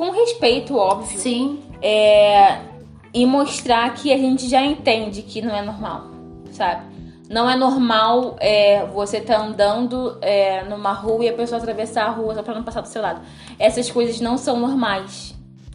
com 0.00 0.10
respeito, 0.12 0.78
óbvio. 0.78 1.20
Sim. 1.20 1.60
É, 1.82 2.56
e 3.12 3.26
mostrar 3.26 3.92
que 3.92 4.10
a 4.10 4.16
gente 4.16 4.48
já 4.48 4.62
entende 4.62 5.20
que 5.20 5.42
não 5.42 5.54
é 5.54 5.60
normal, 5.60 6.04
sabe? 6.52 6.86
Não 7.28 7.48
é 7.50 7.54
normal 7.54 8.34
é, 8.40 8.86
você 8.86 9.20
tá 9.20 9.38
andando 9.38 10.16
é, 10.22 10.64
numa 10.64 10.94
rua 10.94 11.26
e 11.26 11.28
a 11.28 11.34
pessoa 11.34 11.58
atravessar 11.58 12.06
a 12.06 12.10
rua 12.10 12.34
só 12.34 12.42
pra 12.42 12.54
não 12.54 12.62
passar 12.62 12.80
do 12.80 12.88
seu 12.88 13.02
lado. 13.02 13.20
Essas 13.58 13.90
coisas 13.90 14.22
não 14.22 14.38
são 14.38 14.58
normais, 14.58 15.34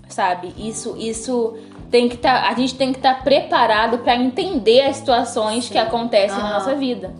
sabe? 0.09 0.51
Isso, 0.57 0.95
isso 0.97 1.55
tem 1.91 2.09
que 2.09 2.17
tá, 2.17 2.49
a 2.49 2.55
gente 2.55 2.73
tem 2.73 2.91
que 2.91 2.97
estar 2.97 3.23
preparado 3.23 3.99
pra 3.99 4.15
entender 4.15 4.81
as 4.81 4.95
situações 4.95 5.69
que 5.69 5.77
acontecem 5.77 6.39
na 6.39 6.45
Aham. 6.45 6.53
nossa 6.53 6.73
vida. 6.73 7.13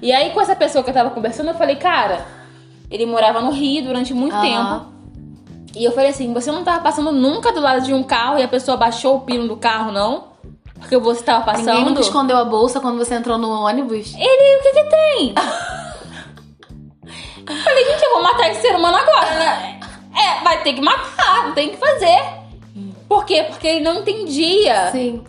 E 0.00 0.12
aí 0.12 0.30
com 0.30 0.40
essa 0.40 0.54
pessoa 0.54 0.84
que 0.84 0.90
eu 0.90 0.94
tava 0.94 1.10
conversando, 1.10 1.48
eu 1.48 1.54
falei, 1.54 1.74
cara, 1.74 2.24
ele 2.88 3.04
morava 3.04 3.40
no 3.40 3.50
Rio 3.50 3.82
durante 3.82 4.14
muito 4.14 4.36
Aham. 4.36 4.42
tempo. 4.78 4.91
E 5.74 5.84
eu 5.84 5.92
falei 5.92 6.10
assim, 6.10 6.32
você 6.32 6.52
não 6.52 6.64
tava 6.64 6.82
passando 6.82 7.12
nunca 7.12 7.52
do 7.52 7.60
lado 7.60 7.82
de 7.82 7.94
um 7.94 8.02
carro 8.02 8.38
e 8.38 8.42
a 8.42 8.48
pessoa 8.48 8.76
baixou 8.76 9.16
o 9.16 9.20
pino 9.20 9.48
do 9.48 9.56
carro, 9.56 9.90
não? 9.90 10.32
Porque 10.78 10.98
você 10.98 11.22
tava 11.22 11.44
passando. 11.44 11.68
Ninguém 11.68 11.84
nunca 11.84 12.00
escondeu 12.00 12.36
a 12.36 12.44
bolsa 12.44 12.80
quando 12.80 12.98
você 12.98 13.14
entrou 13.14 13.38
no 13.38 13.50
ônibus. 13.50 14.14
Ele, 14.14 14.58
o 14.58 14.62
que 14.62 14.70
que 14.70 14.84
tem? 14.84 15.34
eu 17.48 17.56
falei, 17.62 17.84
gente, 17.84 18.02
eu 18.02 18.12
vou 18.12 18.22
matar 18.22 18.50
esse 18.50 18.60
ser 18.60 18.76
humano 18.76 18.96
agora, 18.96 19.30
né? 19.30 19.80
É, 20.14 20.44
vai 20.44 20.62
ter 20.62 20.74
que 20.74 20.80
matar, 20.80 21.46
não 21.46 21.52
tem 21.52 21.70
que 21.70 21.76
fazer. 21.76 22.42
Por 23.08 23.26
quê? 23.26 23.44
Porque 23.46 23.68
ele 23.68 23.80
não 23.80 24.00
entendia 24.00 24.90
Sim. 24.90 25.22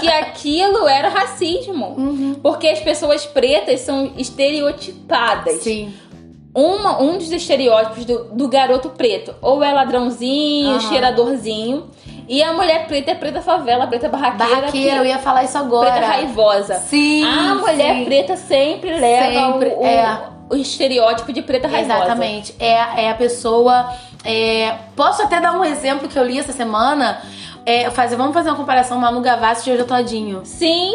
que 0.00 0.08
aquilo 0.08 0.88
era 0.88 1.08
racismo. 1.08 1.94
Uhum. 1.96 2.34
Porque 2.42 2.66
as 2.66 2.80
pessoas 2.80 3.24
pretas 3.26 3.80
são 3.80 4.12
estereotipadas. 4.16 5.62
Sim. 5.62 5.94
Uma, 6.54 7.00
um 7.00 7.18
dos 7.18 7.30
estereótipos 7.30 8.04
do, 8.04 8.24
do 8.32 8.48
garoto 8.48 8.90
preto. 8.90 9.34
Ou 9.40 9.62
é 9.62 9.72
ladrãozinho, 9.72 10.70
Aham. 10.70 10.80
cheiradorzinho. 10.80 11.90
E 12.28 12.42
a 12.42 12.52
mulher 12.52 12.86
preta 12.86 13.12
é 13.12 13.14
preta 13.14 13.40
favela, 13.40 13.86
preta 13.86 14.08
barraqueira. 14.08 14.56
Barraqueira, 14.56 14.96
eu 14.96 15.06
ia 15.06 15.18
falar 15.18 15.44
isso 15.44 15.56
agora. 15.56 15.90
preta 15.92 16.06
raivosa. 16.06 16.74
Sim. 16.74 17.24
A 17.24 17.54
mulher 17.54 17.94
sim. 17.96 18.04
preta 18.04 18.36
sempre 18.36 18.98
leva 18.98 19.52
Sempre, 19.52 19.68
o, 19.70 19.80
o- 19.82 19.86
é. 19.86 20.20
o 20.50 20.56
estereótipo 20.56 21.32
de 21.32 21.42
preta 21.42 21.68
raivosa. 21.68 21.94
Exatamente. 22.04 22.54
É, 22.58 23.04
é 23.04 23.10
a 23.10 23.14
pessoa. 23.14 23.92
é, 24.24 24.74
posso 24.96 25.22
até 25.22 25.40
dar 25.40 25.52
um 25.52 25.64
exemplo 25.64 26.08
que 26.08 26.18
eu 26.18 26.24
li 26.24 26.38
essa 26.38 26.52
semana. 26.52 27.20
É, 27.64 27.88
fazer, 27.90 28.16
vamos 28.16 28.32
fazer 28.34 28.48
uma 28.50 28.56
comparação 28.56 28.98
Manu 28.98 29.20
Gavassi 29.20 29.68
e 29.68 29.72
Jojo 29.74 29.86
Todinho. 29.86 30.40
Sim, 30.44 30.94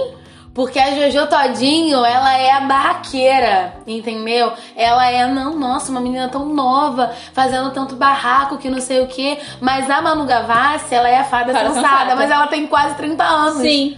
Porque 0.54 0.78
a 0.78 0.92
Jojo 0.92 1.26
Todinho, 1.28 2.06
ela 2.06 2.38
é 2.38 2.52
a 2.52 2.62
barraqueira, 2.62 3.74
entendeu? 3.88 4.54
Ela 4.76 5.10
é, 5.10 5.26
não, 5.28 5.58
nossa, 5.58 5.92
uma 5.92 6.00
menina 6.00 6.28
tão 6.30 6.46
nova, 6.46 7.12
fazendo 7.34 7.72
tanto 7.72 7.96
barraco 7.96 8.58
que 8.58 8.70
não 8.70 8.80
sei 8.80 9.02
o 9.02 9.08
quê. 9.08 9.40
Mas 9.60 9.90
a 9.90 10.00
Manu 10.00 10.26
Gavassi, 10.26 10.94
ela 10.94 11.10
é 11.10 11.18
a 11.18 11.24
fada 11.24 11.54
sensata, 11.54 11.74
sensata. 11.74 12.16
mas 12.16 12.30
ela 12.30 12.46
tem 12.48 12.68
quase 12.68 12.96
30 12.96 13.24
anos. 13.24 13.62
sim, 13.62 13.98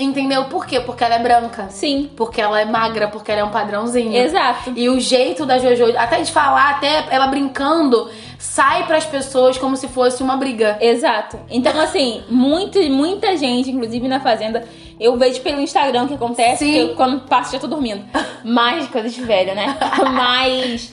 Entendeu? 0.00 0.44
Por 0.44 0.66
quê? 0.66 0.80
Porque 0.80 1.04
ela 1.04 1.16
é 1.16 1.18
branca. 1.18 1.68
sim. 1.68 2.10
Porque 2.16 2.40
ela 2.40 2.60
é 2.60 2.64
magra, 2.64 3.08
porque 3.08 3.30
ela 3.30 3.42
é 3.42 3.44
um 3.44 3.50
padrãozinho. 3.50 4.16
Exato. 4.16 4.72
E 4.74 4.88
o 4.88 4.98
jeito 4.98 5.44
da 5.44 5.58
Jojo, 5.58 5.84
até 5.96 6.20
de 6.22 6.32
falar, 6.32 6.70
até 6.70 7.04
ela 7.10 7.26
brincando, 7.26 8.10
sai 8.38 8.86
pras 8.86 9.04
pessoas 9.04 9.58
como 9.58 9.76
se 9.76 9.88
fosse 9.88 10.22
uma 10.22 10.36
briga. 10.36 10.78
Exato. 10.80 11.38
Então, 11.50 11.78
assim, 11.78 12.22
muito, 12.28 12.80
muita 12.90 13.36
gente, 13.36 13.70
inclusive 13.70 14.08
na 14.08 14.20
Fazenda, 14.20 14.66
eu 14.98 15.16
vejo 15.18 15.40
pelo 15.42 15.60
Instagram 15.60 16.04
o 16.04 16.08
que 16.08 16.14
acontece, 16.14 16.64
Sim. 16.64 16.72
porque 16.72 16.92
eu, 16.92 16.96
quando 16.96 17.20
passo 17.20 17.52
já 17.52 17.58
tô 17.58 17.66
dormindo. 17.66 18.04
Mais 18.44 18.88
coisa 18.88 19.08
de 19.08 19.20
velha, 19.22 19.54
né? 19.54 19.76
Mas 20.12 20.92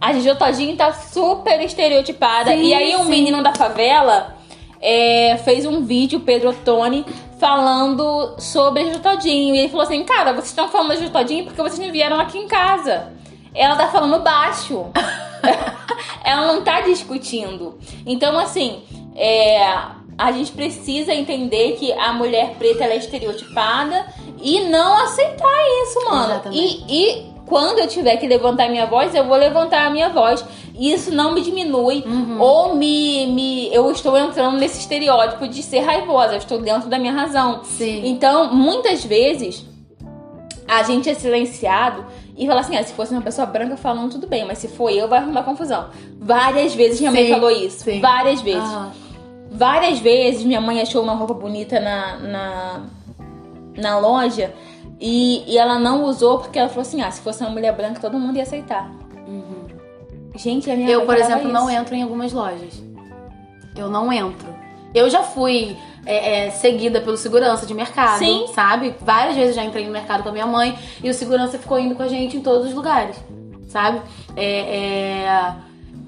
a 0.00 0.12
Gigi 0.12 0.34
Todinho 0.34 0.76
tá 0.76 0.92
super 0.92 1.60
estereotipada. 1.60 2.50
Sim, 2.50 2.62
e 2.62 2.74
aí 2.74 2.96
um 2.96 3.04
sim. 3.04 3.10
menino 3.10 3.42
da 3.42 3.54
favela 3.54 4.37
é, 4.80 5.36
fez 5.44 5.66
um 5.66 5.84
vídeo, 5.84 6.20
Pedro 6.20 6.50
Ottoni, 6.50 7.04
falando 7.38 8.34
sobre 8.38 8.84
Gigi 8.84 9.00
Todinho. 9.00 9.54
E 9.54 9.58
ele 9.58 9.68
falou 9.68 9.84
assim, 9.84 10.04
cara, 10.04 10.32
vocês 10.32 10.48
estão 10.48 10.68
falando 10.68 10.88
da 10.88 10.96
Gigi 10.96 11.10
Todinho 11.10 11.44
porque 11.44 11.62
vocês 11.62 11.78
não 11.78 11.92
vieram 11.92 12.18
aqui 12.18 12.38
em 12.38 12.48
casa. 12.48 13.12
Ela 13.54 13.76
tá 13.76 13.88
falando 13.88 14.22
baixo. 14.22 14.86
ela 16.24 16.46
não 16.46 16.62
tá 16.62 16.80
discutindo. 16.80 17.78
Então, 18.06 18.38
assim, 18.38 18.82
é, 19.16 19.60
a 20.16 20.32
gente 20.32 20.52
precisa 20.52 21.14
entender 21.14 21.76
que 21.76 21.92
a 21.92 22.12
mulher 22.12 22.54
preta 22.58 22.84
é 22.84 22.96
estereotipada 22.96 24.06
e 24.40 24.60
não 24.68 24.96
aceitar 25.04 25.64
isso, 25.82 26.04
mano. 26.10 26.32
Exatamente. 26.32 26.84
E, 26.88 27.06
e 27.08 27.37
quando 27.48 27.78
eu 27.78 27.88
tiver 27.88 28.16
que 28.18 28.26
levantar 28.28 28.68
minha 28.68 28.86
voz, 28.86 29.14
eu 29.14 29.24
vou 29.24 29.36
levantar 29.36 29.86
a 29.86 29.90
minha 29.90 30.10
voz. 30.10 30.44
E 30.78 30.92
isso 30.92 31.12
não 31.12 31.32
me 31.32 31.40
diminui 31.40 32.04
Uhum. 32.06 32.40
ou 32.40 32.74
me, 32.74 33.26
me. 33.28 33.74
Eu 33.74 33.90
estou 33.90 34.16
entrando 34.16 34.58
nesse 34.58 34.78
estereótipo 34.80 35.48
de 35.48 35.62
ser 35.62 35.80
raivosa, 35.80 36.34
eu 36.34 36.38
estou 36.38 36.58
dentro 36.60 36.88
da 36.88 36.98
minha 36.98 37.12
razão. 37.12 37.64
Sim. 37.64 38.02
Então, 38.04 38.54
muitas 38.54 39.04
vezes, 39.04 39.66
a 40.68 40.82
gente 40.82 41.08
é 41.08 41.14
silenciado 41.14 42.04
e 42.36 42.46
fala 42.46 42.60
assim: 42.60 42.76
ah, 42.76 42.82
se 42.82 42.92
fosse 42.92 43.12
uma 43.12 43.22
pessoa 43.22 43.46
branca 43.46 43.76
falando, 43.76 44.12
tudo 44.12 44.26
bem, 44.26 44.44
mas 44.44 44.58
se 44.58 44.68
for 44.68 44.90
eu, 44.90 45.08
vai 45.08 45.18
arrumar 45.20 45.42
confusão. 45.42 45.86
Várias 46.20 46.74
vezes 46.74 47.00
minha 47.00 47.10
mãe 47.10 47.26
Sim, 47.26 47.32
falou 47.32 47.50
isso. 47.50 47.84
sim. 47.84 48.00
Várias 48.00 48.40
vezes. 48.42 48.70
Várias 49.50 49.98
vezes 49.98 50.44
minha 50.44 50.60
mãe 50.60 50.80
achou 50.82 51.02
uma 51.02 51.14
roupa 51.14 51.32
bonita 51.34 51.80
na, 51.80 52.18
na, 52.18 52.80
na 53.76 53.98
loja 53.98 54.52
e, 55.00 55.44
e 55.46 55.58
ela 55.58 55.78
não 55.78 56.04
usou 56.04 56.38
porque 56.38 56.58
ela 56.58 56.68
falou 56.68 56.82
assim: 56.82 57.00
ah, 57.00 57.10
se 57.10 57.20
fosse 57.20 57.42
uma 57.42 57.50
mulher 57.50 57.74
branca, 57.76 58.00
todo 58.00 58.18
mundo 58.18 58.36
ia 58.36 58.42
aceitar. 58.42 58.90
Gente, 60.38 60.70
a 60.70 60.76
minha 60.76 60.88
Eu, 60.88 61.04
por 61.04 61.16
exemplo, 61.16 61.50
não 61.50 61.68
entro 61.68 61.94
em 61.96 62.02
algumas 62.02 62.32
lojas. 62.32 62.80
Eu 63.76 63.88
não 63.88 64.12
entro. 64.12 64.46
Eu 64.94 65.10
já 65.10 65.22
fui 65.22 65.76
é, 66.06 66.46
é, 66.46 66.50
seguida 66.50 67.00
pelo 67.00 67.16
segurança 67.16 67.66
de 67.66 67.74
mercado, 67.74 68.20
Sim. 68.20 68.46
sabe? 68.54 68.94
Várias 69.00 69.34
vezes 69.34 69.56
já 69.56 69.64
entrei 69.64 69.84
no 69.84 69.92
mercado 69.92 70.22
com 70.22 70.28
a 70.28 70.32
minha 70.32 70.46
mãe 70.46 70.78
e 71.02 71.10
o 71.10 71.14
segurança 71.14 71.58
ficou 71.58 71.78
indo 71.78 71.94
com 71.94 72.04
a 72.04 72.08
gente 72.08 72.36
em 72.36 72.40
todos 72.40 72.68
os 72.68 72.74
lugares, 72.74 73.16
sabe? 73.68 74.00
É, 74.36 74.60
é, 74.60 75.54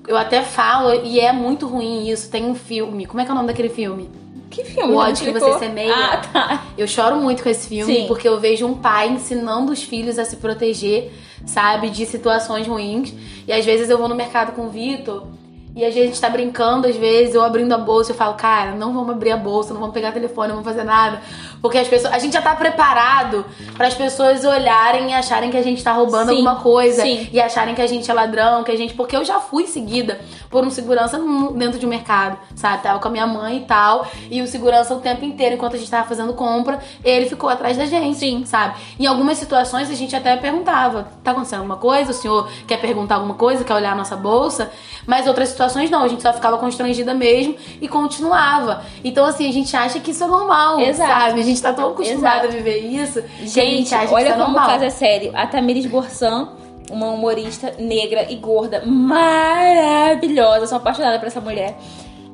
eu 0.06 0.16
até 0.16 0.42
falo, 0.42 1.04
e 1.04 1.18
é 1.18 1.32
muito 1.32 1.66
ruim 1.66 2.08
isso. 2.08 2.30
Tem 2.30 2.44
um 2.44 2.54
filme. 2.54 3.06
Como 3.06 3.20
é 3.20 3.24
que 3.24 3.30
é 3.30 3.32
o 3.32 3.36
nome 3.36 3.48
daquele 3.48 3.68
filme? 3.68 4.08
Que 4.50 4.64
filme? 4.64 4.92
O 4.92 4.96
ódio 4.96 5.32
que 5.32 5.38
você 5.38 5.58
semeia. 5.60 5.94
Ah, 5.94 6.16
tá. 6.16 6.64
Eu 6.76 6.88
choro 6.88 7.16
muito 7.16 7.42
com 7.42 7.48
esse 7.48 7.68
filme 7.68 7.94
Sim. 7.94 8.06
porque 8.08 8.28
eu 8.28 8.40
vejo 8.40 8.66
um 8.66 8.74
pai 8.74 9.08
ensinando 9.08 9.72
os 9.72 9.82
filhos 9.82 10.18
a 10.18 10.24
se 10.24 10.36
proteger, 10.36 11.12
sabe, 11.46 11.88
de 11.88 12.04
situações 12.04 12.66
ruins. 12.66 13.14
E 13.46 13.52
às 13.52 13.64
vezes 13.64 13.88
eu 13.88 13.96
vou 13.96 14.08
no 14.08 14.14
mercado 14.14 14.52
com 14.52 14.66
o 14.66 14.70
Vitor 14.70 15.26
e 15.74 15.84
a 15.84 15.90
gente 15.90 16.20
tá 16.20 16.28
brincando, 16.28 16.88
às 16.88 16.96
vezes 16.96 17.34
eu 17.34 17.42
abrindo 17.42 17.72
a 17.72 17.78
bolsa 17.78 18.10
eu 18.10 18.16
falo, 18.16 18.34
cara, 18.34 18.72
não 18.72 18.92
vamos 18.92 19.10
abrir 19.10 19.30
a 19.30 19.36
bolsa, 19.36 19.72
não 19.72 19.80
vamos 19.80 19.94
pegar 19.94 20.10
telefone, 20.12 20.48
não 20.48 20.56
vamos 20.56 20.68
fazer 20.68 20.84
nada. 20.84 21.20
Porque 21.62 21.78
as 21.78 21.86
pessoas, 21.86 22.12
a 22.12 22.18
gente 22.18 22.32
já 22.32 22.42
tá 22.42 22.54
preparado 22.56 23.44
para 23.76 23.86
as 23.86 23.94
pessoas 23.94 24.44
olharem 24.44 25.10
e 25.10 25.14
acharem 25.14 25.50
que 25.50 25.56
a 25.56 25.62
gente 25.62 25.82
tá 25.82 25.92
roubando 25.92 26.30
Sim, 26.30 26.36
alguma 26.36 26.56
coisa 26.56 27.02
sim. 27.02 27.28
e 27.32 27.40
acharem 27.40 27.74
que 27.74 27.82
a 27.82 27.86
gente 27.86 28.10
é 28.10 28.14
ladrão, 28.14 28.64
que 28.64 28.70
a 28.72 28.76
gente, 28.76 28.94
porque 28.94 29.16
eu 29.16 29.24
já 29.24 29.38
fui 29.38 29.66
seguida 29.66 30.20
por 30.50 30.64
um 30.64 30.70
segurança 30.70 31.20
dentro 31.54 31.78
de 31.78 31.86
um 31.86 31.88
mercado, 31.88 32.38
sabe? 32.56 32.82
Tava 32.82 32.98
com 32.98 33.08
a 33.08 33.10
minha 33.10 33.26
mãe 33.26 33.58
e 33.58 33.60
tal, 33.60 34.06
e 34.30 34.42
o 34.42 34.46
segurança 34.46 34.94
o 34.94 35.00
tempo 35.00 35.24
inteiro 35.24 35.54
enquanto 35.54 35.76
a 35.76 35.78
gente 35.78 35.90
tava 35.90 36.08
fazendo 36.08 36.34
compra, 36.34 36.80
ele 37.04 37.28
ficou 37.28 37.48
atrás 37.48 37.76
da 37.76 37.86
gente, 37.86 38.18
Sim. 38.18 38.44
sabe? 38.44 38.74
Em 38.98 39.06
algumas 39.06 39.38
situações 39.38 39.90
a 39.90 39.94
gente 39.94 40.16
até 40.16 40.36
perguntava: 40.36 41.08
tá 41.22 41.30
acontecendo 41.30 41.60
alguma 41.60 41.76
coisa? 41.76 42.10
O 42.10 42.14
senhor 42.14 42.50
quer 42.66 42.80
perguntar 42.80 43.16
alguma 43.16 43.34
coisa? 43.34 43.62
Quer 43.62 43.74
olhar 43.74 43.92
a 43.92 43.96
nossa 43.96 44.16
bolsa? 44.16 44.70
Mas 45.06 45.26
outras 45.26 45.50
situações 45.50 45.59
não, 45.90 46.02
a 46.02 46.08
gente 46.08 46.22
só 46.22 46.32
ficava 46.32 46.58
constrangida 46.58 47.12
mesmo 47.14 47.54
e 47.80 47.88
continuava. 47.88 48.82
Então, 49.04 49.24
assim, 49.24 49.48
a 49.48 49.52
gente 49.52 49.76
acha 49.76 49.98
que 50.00 50.10
isso 50.10 50.24
é 50.24 50.26
normal, 50.26 50.80
Exato. 50.80 51.10
sabe? 51.10 51.40
A 51.40 51.44
gente 51.44 51.60
tá 51.62 51.72
tão 51.72 51.90
acostumado 51.90 52.44
Exato. 52.44 52.46
a 52.46 52.50
viver 52.50 52.78
isso. 52.78 53.22
que 53.22 53.60
a 53.60 53.64
Gente, 53.64 53.94
acha 53.94 54.06
que 54.08 54.14
olha 54.14 54.22
isso 54.24 54.32
é 54.32 54.36
como 54.36 54.44
o 54.44 54.52
normal. 54.52 54.68
caso 54.68 54.84
é 54.84 54.90
sério. 54.90 55.32
A 55.34 55.46
Tamiris 55.46 55.86
Borsan, 55.86 56.48
uma 56.90 57.06
humorista 57.10 57.74
negra 57.78 58.26
e 58.30 58.36
gorda, 58.36 58.82
maravilhosa, 58.86 60.66
sou 60.66 60.76
apaixonada 60.78 61.18
por 61.18 61.26
essa 61.28 61.40
mulher. 61.40 61.76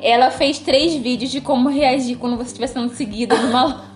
Ela 0.01 0.31
fez 0.31 0.59
três 0.59 0.95
vídeos 0.95 1.31
de 1.31 1.41
como 1.41 1.69
reagir 1.69 2.17
quando 2.17 2.37
você 2.37 2.49
estiver 2.49 2.67
sendo 2.67 2.91
seguida 2.95 3.35
numa. 3.37 3.96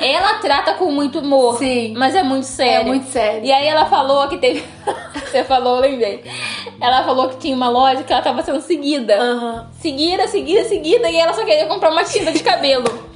Ela 0.00 0.34
trata 0.34 0.74
com 0.74 0.90
muito 0.90 1.18
humor, 1.18 1.58
Sim. 1.58 1.94
mas 1.96 2.14
é 2.14 2.22
muito 2.22 2.44
sério. 2.44 2.80
É 2.80 2.84
muito 2.84 3.10
sério. 3.10 3.44
E 3.44 3.52
aí 3.52 3.66
ela 3.66 3.86
falou 3.86 4.26
que 4.28 4.38
teve. 4.38 4.64
Você 5.30 5.44
falou, 5.44 5.76
eu 5.76 5.90
lembrei. 5.90 6.24
Ela 6.80 7.04
falou 7.04 7.28
que 7.28 7.36
tinha 7.36 7.54
uma 7.54 7.68
loja 7.68 8.02
que 8.02 8.12
ela 8.12 8.22
tava 8.22 8.42
sendo 8.42 8.60
seguida. 8.60 9.16
Aham. 9.16 9.70
Seguida, 9.80 10.26
seguida, 10.26 10.64
seguida. 10.64 11.10
E 11.10 11.16
ela 11.16 11.32
só 11.32 11.44
queria 11.44 11.66
comprar 11.66 11.90
uma 11.90 12.02
tinta 12.02 12.32
de 12.32 12.42
cabelo. 12.42 13.08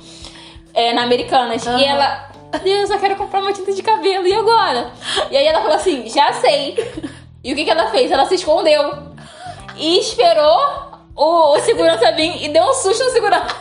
É, 0.72 0.92
na 0.92 1.02
Americanas. 1.02 1.66
Aham. 1.66 1.78
E 1.78 1.84
ela 1.84 2.34
eu 2.64 2.86
só 2.86 2.98
quero 2.98 3.16
comprar 3.16 3.40
uma 3.40 3.52
tinta 3.52 3.72
de 3.72 3.82
cabelo, 3.82 4.26
e 4.26 4.34
agora? 4.34 4.92
E 5.30 5.36
aí 5.36 5.46
ela 5.46 5.60
falou 5.60 5.76
assim, 5.76 6.08
já 6.08 6.32
sei. 6.34 6.76
E 7.42 7.52
o 7.52 7.56
que, 7.56 7.64
que 7.64 7.70
ela 7.70 7.90
fez? 7.90 8.10
Ela 8.10 8.26
se 8.26 8.36
escondeu. 8.36 8.92
E 9.76 9.98
esperou 9.98 10.58
o, 11.16 11.54
o 11.54 11.60
segurança 11.60 12.12
vir 12.12 12.44
e 12.44 12.48
deu 12.48 12.62
um 12.62 12.74
susto 12.74 13.04
no 13.04 13.10
segurança. 13.10 13.56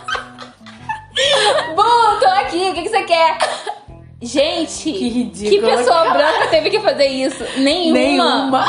Bom, 1.76 2.20
tô 2.20 2.26
aqui, 2.28 2.70
o 2.70 2.74
que, 2.74 2.84
que 2.84 2.90
você 2.90 3.04
quer? 3.04 3.38
Gente, 4.22 4.92
Que 4.92 5.10
ridículo. 5.10 5.50
que 5.50 5.76
pessoa 5.76 6.10
branca 6.12 6.48
teve 6.48 6.70
que 6.70 6.80
fazer 6.80 7.08
isso? 7.08 7.44
Nenhuma. 7.58 7.94
Nenhuma. 8.00 8.66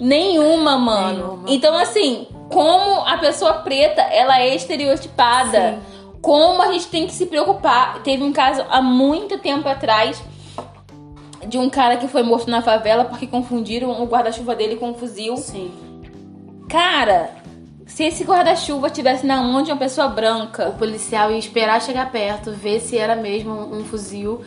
Nenhuma, 0.00 0.78
mano. 0.78 1.16
Nenhuma. 1.16 1.44
Então, 1.48 1.78
assim, 1.78 2.26
como 2.50 3.00
a 3.02 3.16
pessoa 3.18 3.54
preta, 3.54 4.02
ela 4.02 4.40
é 4.40 4.54
estereotipada. 4.54 5.78
Como 6.20 6.60
a 6.60 6.72
gente 6.72 6.88
tem 6.88 7.06
que 7.06 7.12
se 7.12 7.26
preocupar. 7.26 8.02
Teve 8.02 8.24
um 8.24 8.32
caso 8.32 8.64
há 8.68 8.82
muito 8.82 9.38
tempo 9.38 9.68
atrás 9.68 10.20
de 11.46 11.58
um 11.58 11.68
cara 11.70 11.96
que 11.96 12.08
foi 12.08 12.22
morto 12.22 12.50
na 12.50 12.62
favela 12.62 13.04
porque 13.04 13.26
confundiram 13.26 13.90
o 14.02 14.06
guarda-chuva 14.06 14.54
dele 14.56 14.76
com 14.76 14.90
um 14.90 14.94
fuzil. 14.94 15.36
Sim. 15.36 15.70
Cara, 16.68 17.30
se 17.94 18.02
esse 18.02 18.24
guarda-chuva 18.24 18.90
tivesse 18.90 19.24
na 19.24 19.40
mão 19.40 19.62
de 19.62 19.70
uma 19.70 19.78
pessoa 19.78 20.08
O 20.08 20.10
branca, 20.10 20.72
policial 20.72 21.30
ia 21.30 21.38
esperar 21.38 21.80
chegar 21.80 22.10
perto, 22.10 22.50
ver 22.50 22.80
se 22.80 22.98
era 22.98 23.14
mesmo 23.14 23.52
um, 23.52 23.84
fuzil. 23.84 24.42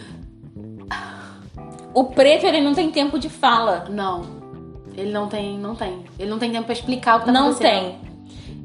o 1.93 2.03
preto 2.03 2.45
ele 2.45 2.59
não 2.59 2.75
tem 2.75 2.91
tempo 2.91 3.17
de 3.17 3.29
fala. 3.29 3.85
Não. 3.89 4.23
Ele 4.97 5.13
não 5.13 5.29
tem, 5.29 5.57
não 5.57 5.75
tem. 5.75 6.03
Ele 6.19 6.29
não 6.29 6.37
tem 6.37 6.51
tempo 6.51 6.65
pra 6.65 6.73
explicar 6.73 7.15
o 7.15 7.19
que 7.21 7.27
tá 7.27 7.31
Não 7.31 7.51
acontecendo. 7.51 7.95
tem. 7.95 8.07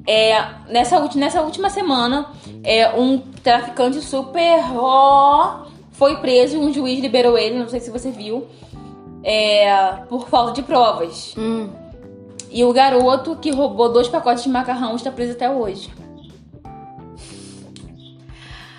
É, 0.05 0.45
nessa, 0.69 0.99
nessa 1.15 1.43
última 1.43 1.71
semana, 1.71 2.27
é, 2.65 2.89
um 2.93 3.19
traficante 3.19 4.01
super 4.01 4.65
ó, 4.75 5.67
foi 5.93 6.17
preso 6.17 6.57
e 6.57 6.59
um 6.59 6.73
juiz 6.73 6.99
liberou 6.99 7.39
ele, 7.39 7.57
não 7.57 7.69
sei 7.69 7.79
se 7.79 7.89
você 7.89 8.11
viu, 8.11 8.49
é, 9.23 9.93
por 10.09 10.29
falta 10.29 10.55
de 10.55 10.63
provas. 10.63 11.37
Hum. 11.39 11.69
E 12.53 12.63
o 12.65 12.73
garoto 12.73 13.35
que 13.37 13.51
roubou 13.51 13.91
dois 13.91 14.09
pacotes 14.09 14.45
de 14.45 14.51
macarrão 14.51 14.95
está 14.95 15.11
preso 15.11 15.33
até 15.33 15.51
hoje. 15.51 15.91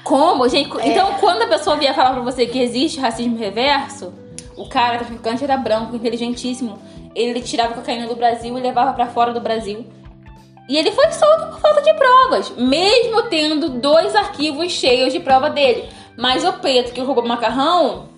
Como, 0.03 0.47
gente? 0.47 0.69
Então, 0.83 1.13
quando 1.19 1.41
a 1.43 1.47
pessoa 1.47 1.77
vier 1.77 1.95
falar 1.95 2.11
pra 2.13 2.21
você 2.21 2.45
que 2.45 2.59
existe 2.59 2.99
racismo 2.99 3.37
reverso, 3.37 4.13
o 4.55 4.67
cara 4.69 4.99
traficante 4.99 5.43
era 5.43 5.57
branco, 5.57 5.95
inteligentíssimo. 5.95 6.77
Ele 7.15 7.41
tirava 7.41 7.73
cocaína 7.73 8.05
do 8.05 8.15
Brasil 8.15 8.55
e 8.57 8.61
levava 8.61 8.93
pra 8.93 9.07
fora 9.07 9.33
do 9.33 9.39
Brasil. 9.39 9.85
E 10.69 10.77
ele 10.77 10.91
foi 10.91 11.11
solto 11.11 11.47
por 11.47 11.59
falta 11.59 11.81
de 11.81 11.93
provas, 11.93 12.51
mesmo 12.51 13.23
tendo 13.23 13.69
dois 13.69 14.15
arquivos 14.15 14.71
cheios 14.71 15.11
de 15.11 15.19
prova 15.19 15.49
dele. 15.49 15.89
Mas 16.17 16.45
o 16.45 16.53
preto 16.53 16.93
que 16.93 17.01
roubou 17.01 17.25
macarrão. 17.25 18.12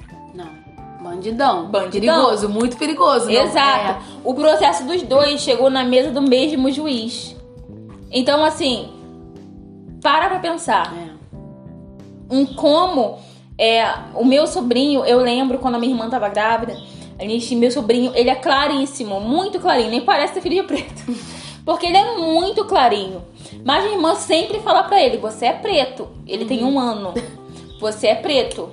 Bandidão. 1.06 1.68
Bandidão. 1.68 2.16
Perigoso, 2.16 2.50
muito 2.50 2.78
perigoso. 2.78 3.26
não 3.26 3.32
Exato. 3.32 3.92
é. 3.92 3.98
O 4.24 4.34
processo 4.34 4.86
dos 4.86 5.04
dois 5.04 5.40
chegou 5.42 5.70
na 5.70 5.84
mesa 5.84 6.10
do 6.10 6.22
mesmo 6.22 6.72
juiz. 6.72 7.36
Então, 8.12 8.44
assim, 8.44 8.90
para 10.02 10.28
pra 10.28 10.40
pensar. 10.40 10.94
É. 10.98 12.36
Em 12.36 12.46
como 12.46 13.20
é, 13.58 13.88
o 14.16 14.26
meu 14.26 14.48
sobrinho, 14.48 15.06
eu 15.06 15.20
lembro 15.20 15.60
quando 15.60 15.76
a 15.76 15.80
minha 15.80 15.94
irmã 15.94 16.10
tava 16.10 16.28
grávida, 16.28 16.76
a 17.20 17.24
gente, 17.24 17.56
meu 17.56 17.72
sobrinho, 17.72 18.12
ele 18.16 18.30
é 18.30 18.36
claríssimo, 18.36 19.22
muito 19.22 19.60
clarinho, 19.60 19.92
nem 19.92 20.02
parece 20.02 20.34
ter 20.34 20.42
filho 20.42 20.62
de 20.62 20.68
preto. 20.68 21.04
Porque 21.64 21.86
ele 21.86 21.98
é 21.98 22.18
muito 22.18 22.66
clarinho. 22.66 23.24
Mas 23.64 23.84
minha 23.84 23.96
irmã 23.96 24.16
sempre 24.16 24.60
fala 24.60 24.84
pra 24.84 25.02
ele: 25.02 25.18
você 25.18 25.48
é 25.48 25.54
preto. 25.54 26.08
Ele 26.28 26.46
tem 26.46 26.64
um 26.64 26.80
ano. 26.80 27.14
Você 27.80 28.08
é 28.08 28.16
preto. 28.16 28.70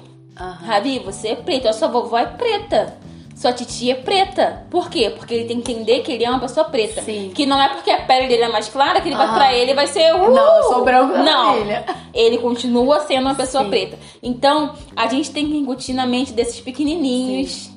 Ravi, 0.51 0.99
você 0.99 1.29
é 1.29 1.35
preto, 1.37 1.69
a 1.69 1.73
sua 1.73 1.89
vovó 1.89 2.19
é 2.19 2.27
preta. 2.27 2.97
Sua 3.35 3.53
titia 3.53 3.93
é 3.95 3.97
preta. 3.97 4.67
Por 4.71 4.89
quê? 4.89 5.11
Porque 5.11 5.35
ele 5.35 5.45
tem 5.47 5.61
que 5.61 5.73
entender 5.73 6.01
que 6.01 6.13
ele 6.13 6.25
é 6.25 6.31
uma 6.31 6.39
pessoa 6.39 6.65
preta. 6.67 7.03
Sim. 7.03 7.33
Que 7.35 7.45
não 7.47 7.61
é 7.61 7.69
porque 7.71 7.91
a 7.91 8.03
pele 8.03 8.29
dele 8.29 8.43
é 8.45 8.49
mais 8.49 8.69
clara 8.69 9.01
que 9.01 9.09
ele 9.09 9.17
vai 9.17 9.35
pra 9.35 9.53
ele 9.53 9.75
vai 9.75 9.87
ser. 9.87 10.15
Uh! 10.15 10.31
Não, 10.33 10.57
eu 10.59 10.63
sou 10.65 10.85
branco 10.85 11.17
Não. 11.19 11.55
família. 11.55 11.85
Ele 12.15 12.39
continua 12.39 13.01
sendo 13.01 13.23
uma 13.23 13.35
pessoa 13.35 13.65
Sim. 13.65 13.71
preta. 13.71 13.99
Então, 14.23 14.75
a 14.95 15.07
gente 15.09 15.31
tem 15.31 15.47
que 15.49 15.57
incutir 15.57 15.95
na 15.95 16.07
mente 16.07 16.33
desses 16.33 16.61
pequenininhos 16.61 17.71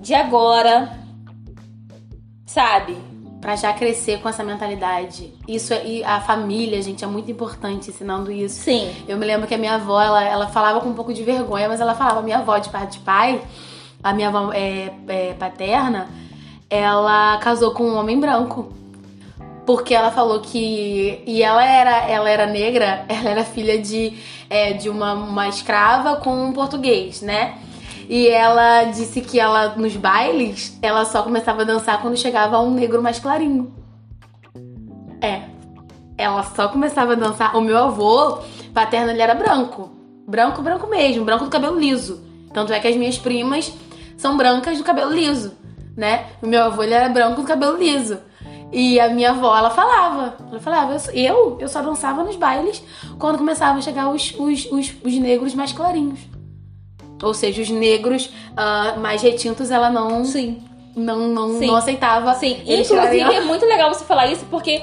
de 0.00 0.14
agora. 0.14 0.98
Sabe? 2.46 2.96
Pra 3.42 3.56
já 3.56 3.72
crescer 3.72 4.20
com 4.20 4.28
essa 4.28 4.44
mentalidade. 4.44 5.34
Isso 5.48 5.74
é, 5.74 5.84
e 5.84 6.04
a 6.04 6.20
família, 6.20 6.80
gente, 6.80 7.02
é 7.02 7.08
muito 7.08 7.28
importante 7.28 7.90
ensinando 7.90 8.30
isso. 8.30 8.62
Sim. 8.62 8.94
Eu 9.08 9.18
me 9.18 9.26
lembro 9.26 9.48
que 9.48 9.54
a 9.54 9.58
minha 9.58 9.74
avó, 9.74 10.00
ela, 10.00 10.22
ela 10.22 10.46
falava 10.46 10.80
com 10.80 10.88
um 10.88 10.94
pouco 10.94 11.12
de 11.12 11.24
vergonha, 11.24 11.68
mas 11.68 11.80
ela 11.80 11.92
falava, 11.96 12.22
minha 12.22 12.38
avó 12.38 12.56
de 12.58 12.70
parte 12.70 13.00
de 13.00 13.04
pai, 13.04 13.42
a 14.00 14.12
minha 14.12 14.28
avó 14.28 14.52
é, 14.52 14.92
é, 15.08 15.34
paterna, 15.34 16.08
ela 16.70 17.36
casou 17.38 17.72
com 17.72 17.82
um 17.82 17.96
homem 17.96 18.20
branco. 18.20 18.72
Porque 19.66 19.92
ela 19.92 20.12
falou 20.12 20.40
que. 20.40 21.20
E 21.26 21.42
ela 21.42 21.64
era, 21.64 22.08
ela 22.08 22.30
era 22.30 22.46
negra, 22.46 23.04
ela 23.10 23.28
era 23.28 23.44
filha 23.44 23.76
de, 23.76 24.16
é, 24.48 24.72
de 24.72 24.88
uma, 24.88 25.14
uma 25.14 25.48
escrava 25.48 26.14
com 26.16 26.46
um 26.46 26.52
português, 26.52 27.22
né? 27.22 27.58
E 28.12 28.28
ela 28.28 28.84
disse 28.84 29.22
que 29.22 29.40
ela, 29.40 29.68
nos 29.74 29.96
bailes, 29.96 30.78
ela 30.82 31.02
só 31.06 31.22
começava 31.22 31.62
a 31.62 31.64
dançar 31.64 32.02
quando 32.02 32.14
chegava 32.14 32.60
um 32.60 32.70
negro 32.70 33.02
mais 33.02 33.18
clarinho. 33.18 33.74
É. 35.18 35.44
Ela 36.18 36.42
só 36.42 36.68
começava 36.68 37.12
a 37.12 37.16
dançar. 37.16 37.56
O 37.56 37.62
meu 37.62 37.78
avô 37.78 38.40
paterno, 38.74 39.10
ele 39.10 39.22
era 39.22 39.34
branco. 39.34 39.90
Branco, 40.28 40.60
branco 40.60 40.86
mesmo. 40.88 41.24
Branco 41.24 41.46
do 41.46 41.50
cabelo 41.50 41.80
liso. 41.80 42.22
Tanto 42.52 42.70
é 42.74 42.78
que 42.80 42.86
as 42.86 42.96
minhas 42.96 43.16
primas 43.16 43.72
são 44.18 44.36
brancas 44.36 44.76
do 44.76 44.84
cabelo 44.84 45.10
liso, 45.10 45.56
né? 45.96 46.26
O 46.42 46.46
meu 46.46 46.64
avô, 46.64 46.82
ele 46.82 46.92
era 46.92 47.08
branco 47.08 47.40
do 47.40 47.48
cabelo 47.48 47.78
liso. 47.78 48.18
E 48.70 49.00
a 49.00 49.08
minha 49.08 49.30
avó, 49.30 49.56
ela 49.56 49.70
falava. 49.70 50.36
Ela 50.50 50.60
falava, 50.60 50.96
eu, 51.14 51.56
eu 51.58 51.66
só 51.66 51.80
dançava 51.80 52.22
nos 52.22 52.36
bailes 52.36 52.84
quando 53.18 53.38
começavam 53.38 53.78
a 53.78 53.80
chegar 53.80 54.10
os, 54.10 54.34
os, 54.38 54.66
os, 54.66 54.94
os 55.02 55.14
negros 55.14 55.54
mais 55.54 55.72
clarinhos. 55.72 56.20
Ou 57.22 57.32
seja, 57.32 57.62
os 57.62 57.70
negros 57.70 58.30
ah, 58.56 58.94
mais 58.98 59.22
retintos, 59.22 59.70
ela 59.70 59.88
não, 59.90 60.24
Sim. 60.24 60.58
não, 60.94 61.28
não, 61.28 61.48
não 61.48 61.76
aceitava. 61.76 62.34
Sim. 62.34 62.60
Inclusive, 62.66 63.20
é 63.20 63.40
muito 63.40 63.64
legal 63.64 63.92
você 63.92 64.04
falar 64.04 64.26
isso 64.26 64.44
porque 64.50 64.82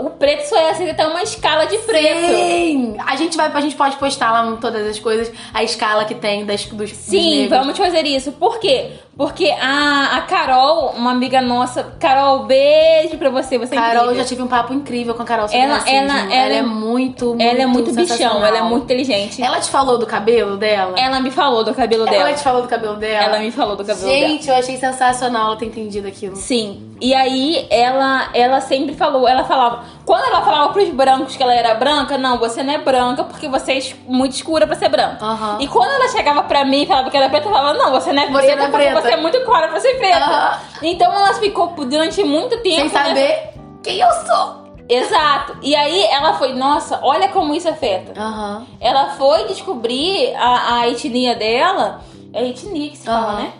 o 0.00 0.10
preto 0.10 0.42
só 0.48 0.56
é 0.56 0.70
aceito 0.70 1.00
uma 1.02 1.22
escala 1.22 1.64
de 1.64 1.78
preto. 1.78 2.26
Sim! 2.26 2.96
A 3.06 3.16
gente 3.16 3.36
vai, 3.36 3.50
a 3.52 3.60
gente 3.60 3.74
pode 3.74 3.96
postar 3.96 4.30
lá 4.30 4.46
em 4.50 4.56
todas 4.56 4.86
as 4.86 4.98
coisas 4.98 5.32
a 5.54 5.62
escala 5.62 6.04
que 6.04 6.14
tem 6.14 6.44
das, 6.44 6.64
dos, 6.66 6.90
dos 6.90 6.98
Sim, 6.98 7.40
negros. 7.42 7.58
vamos 7.58 7.78
fazer 7.78 8.04
isso. 8.06 8.32
Por 8.32 8.58
quê? 8.58 8.90
Porque 9.16 9.50
a, 9.60 10.16
a 10.16 10.20
Carol, 10.22 10.90
uma 10.96 11.10
amiga 11.10 11.40
nossa, 11.42 11.84
Carol, 12.00 12.44
beijo 12.44 13.18
pra 13.18 13.28
você. 13.30 13.58
Você 13.58 13.74
é 13.74 13.78
Carol, 13.78 14.06
eu 14.06 14.14
já 14.16 14.24
tive 14.24 14.42
um 14.42 14.46
papo 14.46 14.72
incrível 14.72 15.14
com 15.14 15.22
a 15.22 15.24
Carol 15.26 15.46
sobre 15.48 15.60
Ela- 15.62 15.74
racismo. 15.74 15.96
ela- 15.98 16.34
ela 16.34 16.54
é 16.54 16.56
é- 16.58 16.62
muito, 16.62 17.26
muito 17.26 17.42
Ela 17.42 17.62
é 17.62 17.66
muito 17.66 17.92
bichão, 17.92 18.44
ela 18.44 18.56
é 18.58 18.62
muito 18.62 18.84
inteligente. 18.84 19.42
Ela 19.42 19.60
te 19.60 19.70
falou 19.70 19.98
do 19.98 20.06
cabelo 20.06 20.56
dela? 20.56 20.98
Ela 20.98 21.20
me 21.20 21.30
falou 21.30 21.62
do 21.62 21.74
cabelo 21.74 22.04
dela. 22.06 22.16
Ela 22.28 22.32
te 22.34 22.42
falou 22.42 22.62
do 22.62 22.68
cabelo 22.68 22.96
dela? 22.96 23.24
Ela 23.24 23.38
me 23.38 23.50
falou 23.50 23.76
do 23.76 23.84
cabelo 23.84 24.06
dela. 24.06 24.28
Gente, 24.28 24.48
eu 24.48 24.54
achei 24.54 24.76
sensacional 24.78 25.48
ela 25.48 25.56
ter 25.56 25.66
entendido 25.66 26.08
aquilo. 26.08 26.36
Sim. 26.36 26.88
E 27.00 27.14
aí 27.14 27.66
ela 27.68 28.30
ela 28.32 28.60
sempre 28.60 28.94
falou, 28.94 29.28
ela 29.28 29.44
falava, 29.44 29.61
quando 30.04 30.24
ela 30.26 30.42
falava 30.42 30.72
pros 30.72 30.88
brancos 30.90 31.36
que 31.36 31.42
ela 31.42 31.54
era 31.54 31.74
branca, 31.74 32.16
não, 32.18 32.38
você 32.38 32.62
não 32.62 32.72
é 32.74 32.78
branca 32.78 33.24
porque 33.24 33.48
você 33.48 33.72
é 33.72 33.94
muito 34.06 34.32
escura 34.34 34.66
pra 34.66 34.76
ser 34.76 34.88
branca. 34.88 35.24
Aham. 35.24 35.58
E 35.60 35.68
quando 35.68 35.90
ela 35.90 36.08
chegava 36.08 36.42
pra 36.44 36.64
mim 36.64 36.82
e 36.82 36.86
falava 36.86 37.10
que 37.10 37.16
era 37.16 37.28
preta, 37.28 37.48
eu 37.48 37.52
falava, 37.52 37.74
não, 37.78 37.90
você 37.90 38.12
não 38.12 38.22
é 38.22 38.26
Você 38.26 38.32
preta 38.46 38.56
não 38.56 38.62
é 38.64 38.70
porque 38.70 38.84
preta. 38.86 39.00
você 39.00 39.10
é 39.12 39.16
muito 39.16 39.44
clara 39.44 39.68
pra 39.68 39.80
ser 39.80 39.94
preta. 39.98 40.18
Aham. 40.18 40.58
Então 40.82 41.12
ela 41.12 41.34
ficou 41.34 41.68
durante 41.86 42.22
muito 42.24 42.56
tempo 42.62 42.76
Sem 42.76 42.84
nessa- 42.84 43.04
saber 43.08 43.50
quem 43.82 43.98
eu 43.98 44.10
sou. 44.26 44.62
Exato. 44.88 45.56
E 45.62 45.74
aí 45.74 46.04
ela 46.06 46.34
foi, 46.34 46.52
nossa, 46.54 46.98
olha 47.02 47.28
como 47.28 47.54
isso 47.54 47.68
afeta. 47.68 48.20
Aham. 48.20 48.66
Ela 48.80 49.10
foi 49.10 49.46
descobrir 49.46 50.34
a, 50.36 50.80
a 50.80 50.88
etnia 50.88 51.34
dela, 51.34 52.00
é 52.34 52.46
etnia 52.46 52.90
que 52.90 52.98
se 52.98 53.06
fala, 53.06 53.28
Aham. 53.32 53.36
né? 53.42 53.52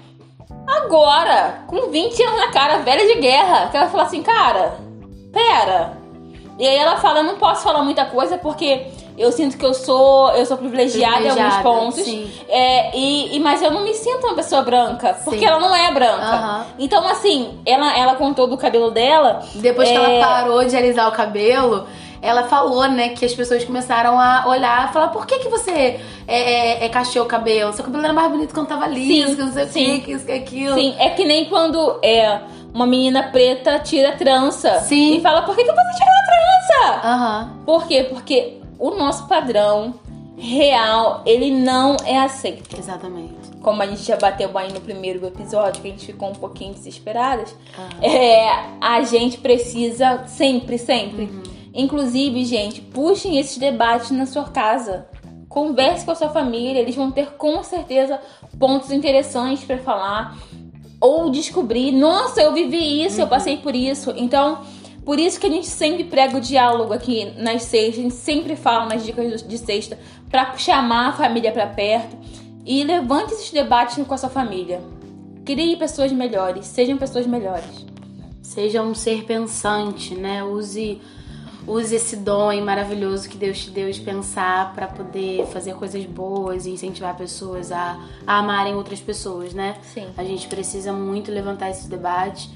Agora, 0.67 1.65
com 1.67 1.91
20 1.91 2.23
anos 2.23 2.41
na 2.41 2.49
cara, 2.51 2.79
velha 2.79 3.07
de 3.07 3.21
guerra, 3.21 3.69
que 3.71 3.77
ela 3.77 3.89
fala 3.89 4.05
assim, 4.05 4.23
cara, 4.23 4.75
pera. 5.33 6.01
E 6.59 6.67
aí 6.67 6.77
ela 6.77 6.97
fala, 6.99 7.21
eu 7.21 7.25
não 7.25 7.37
posso 7.37 7.63
falar 7.63 7.83
muita 7.83 8.05
coisa 8.05 8.37
porque 8.39 8.87
eu 9.19 9.33
sinto 9.33 9.57
que 9.57 9.65
eu 9.65 9.75
sou, 9.75 10.31
eu 10.33 10.45
sou 10.47 10.57
privilegiada, 10.57 11.23
em 11.23 11.29
alguns 11.31 11.35
Privilegiada, 11.35 11.63
pontos. 11.63 12.03
sim. 12.05 12.31
É, 12.49 12.97
e, 12.97 13.37
e- 13.37 13.41
mas 13.41 13.63
eu 13.63 13.71
não 13.71 13.83
me 13.83 13.95
sinto 13.95 14.27
uma 14.27 14.35
pessoa 14.35 14.63
branca, 14.63 15.17
porque 15.25 15.41
Sim. 15.41 15.47
ela 15.47 15.59
não 15.59 15.75
é 15.75 15.91
branca. 15.93 16.23
Aham. 16.25 16.67
Então, 16.79 17.07
assim, 17.09 17.59
ela, 17.67 17.97
ela 17.99 18.15
contou 18.17 18.47
do 18.47 18.57
cabelo 18.57 18.91
dela. 18.91 19.41
Depois 19.57 19.89
que 19.89 19.97
É. 19.97 20.19
ela 20.19 20.27
parou 20.27 20.65
de 20.65 20.77
alisar 20.77 21.09
o 21.09 21.13
cabelo, 21.13 21.87
ela 22.21 22.45
falou, 22.45 22.87
né, 22.89 23.09
que 23.11 23.25
as 23.25 23.35
pessoas 23.35 23.65
começaram 23.65 24.19
a 24.21 24.45
olhar 24.47 24.89
e 24.89 24.93
falar, 24.93 25.09
por 25.09 25.27
que 25.27 25.41
que 25.41 25.49
você 25.49 25.71
é, 25.73 26.01
é, 26.29 26.85
é 26.85 26.89
cacheou 26.89 27.25
o 27.25 27.29
cabelo? 27.29 27.73
Seu 27.73 27.85
cabelo 27.85 28.05
era 28.05 28.13
mais 28.13 28.31
bonito 28.31 28.55
quando 28.55 28.69
tava 28.69 28.87
liso, 28.87 29.31
Sim, 29.31 29.37
que 29.37 29.43
não 29.43 29.53
sei 29.53 29.65
o 29.65 29.69
que, 29.69 30.01
que 30.01 30.13
isso, 30.13 30.27
que 30.27 30.33
aquilo. 30.33 30.75
Sim, 30.77 30.95
é 30.99 31.11
que 31.11 31.25
nem 31.25 31.47
quando 31.47 31.99
é, 32.03 32.41
uma 32.73 32.87
menina 32.87 33.25
preta 33.25 33.79
tira 33.79 34.13
trança. 34.13 34.81
Sim. 34.81 35.17
E 35.17 35.21
fala, 35.21 35.43
por 35.43 35.55
que, 35.55 35.65
que 35.65 35.71
você 35.73 35.93
tirou 35.95 36.13
a 36.13 36.25
trança? 36.25 37.07
Aham. 37.09 37.53
Por 37.67 37.87
quê? 37.87 38.05
Porque 38.05 38.61
o 38.79 38.91
nosso 38.93 39.27
padrão 39.27 39.95
real, 40.37 41.23
ele 41.25 41.51
não 41.51 41.97
é 42.05 42.19
aceito. 42.19 42.77
Exatamente. 42.79 43.35
Como 43.63 43.81
a 43.81 43.87
gente 43.87 44.03
já 44.03 44.17
bateu 44.17 44.51
aí 44.59 44.73
no 44.73 44.81
primeiro 44.81 45.25
episódio, 45.25 45.81
que 45.81 45.87
a 45.89 45.91
gente 45.93 46.07
ficou 46.07 46.31
um 46.31 46.35
pouquinho 46.35 46.75
desesperadas, 46.75 47.55
Ah. 47.79 48.05
é, 48.05 48.49
a 48.81 49.03
gente 49.03 49.39
precisa 49.39 50.25
sempre, 50.27 50.79
sempre. 50.79 51.25
Uhum. 51.25 51.43
Inclusive, 51.75 52.45
gente, 52.45 52.81
puxem 52.81 53.39
esses 53.39 53.57
debates 53.57 54.11
na 54.11 54.27
sua 54.27 54.45
casa. 54.45 55.07
Converse 55.49 56.05
com 56.05 56.11
a 56.11 56.15
sua 56.15 56.31
família, 56.31 56.81
eles 56.81 56.97
vão 56.97 57.11
ter 57.13 57.33
com 57.33 57.63
certeza 57.63 58.19
pontos 58.59 58.91
interessantes 58.91 59.63
pra 59.65 59.79
falar 59.79 60.37
ou 61.03 61.29
descobrir, 61.31 61.91
nossa, 61.91 62.41
eu 62.41 62.55
vivi 62.55 63.05
isso, 63.05 63.21
eu 63.21 63.27
passei 63.27 63.57
por 63.57 63.75
isso. 63.75 64.15
Então, 64.17 64.61
por 65.05 65.19
isso 65.19 65.41
que 65.41 65.49
a 65.49 65.51
gente 65.51 65.67
sempre 65.67 66.05
prega 66.05 66.37
o 66.37 66.41
diálogo 66.41 66.93
aqui 66.93 67.25
nas 67.37 67.65
sextas, 67.65 67.99
a 67.99 68.03
gente 68.03 68.15
sempre 68.15 68.55
fala 68.55 68.87
nas 68.87 69.05
dicas 69.05 69.43
de 69.43 69.59
sexta 69.59 69.99
pra 70.31 70.57
chamar 70.57 71.09
a 71.09 71.13
família 71.13 71.51
pra 71.51 71.67
perto 71.67 72.17
e 72.65 72.85
levante 72.85 73.33
esses 73.33 73.51
debates 73.51 74.07
com 74.07 74.15
a 74.15 74.17
sua 74.17 74.31
família. 74.31 74.81
Crie 75.45 75.77
pessoas 75.77 76.13
melhores, 76.13 76.67
sejam 76.67 76.97
pessoas 76.97 77.27
melhores. 77.27 77.85
Seja 78.41 78.81
um 78.81 78.95
ser 78.95 79.25
pensante, 79.25 80.15
né? 80.15 80.45
Use, 80.45 81.01
use 81.67 81.95
esse 81.95 82.17
dom 82.17 82.61
maravilhoso 82.63 83.29
que 83.29 83.37
Deus 83.37 83.59
te 83.65 83.71
deu 83.71 83.91
de 83.91 84.01
pensar 84.01 84.73
pra 84.75 84.87
poder 84.87 85.47
fazer 85.47 85.75
coisas 85.75 86.05
boas 86.05 86.67
e 86.67 86.71
incentivar 86.71 87.15
pessoas 87.17 87.71
a, 87.71 87.99
a 88.27 88.39
amarem 88.39 88.75
outras 88.75 89.01
pessoas, 89.01 89.53
né? 89.55 89.77
Sim. 89.95 90.07
A 90.17 90.25
gente 90.25 90.47
precisa 90.49 90.93
muito 90.93 91.31
levantar 91.31 91.71
esses 91.71 91.87
debates. 91.87 92.49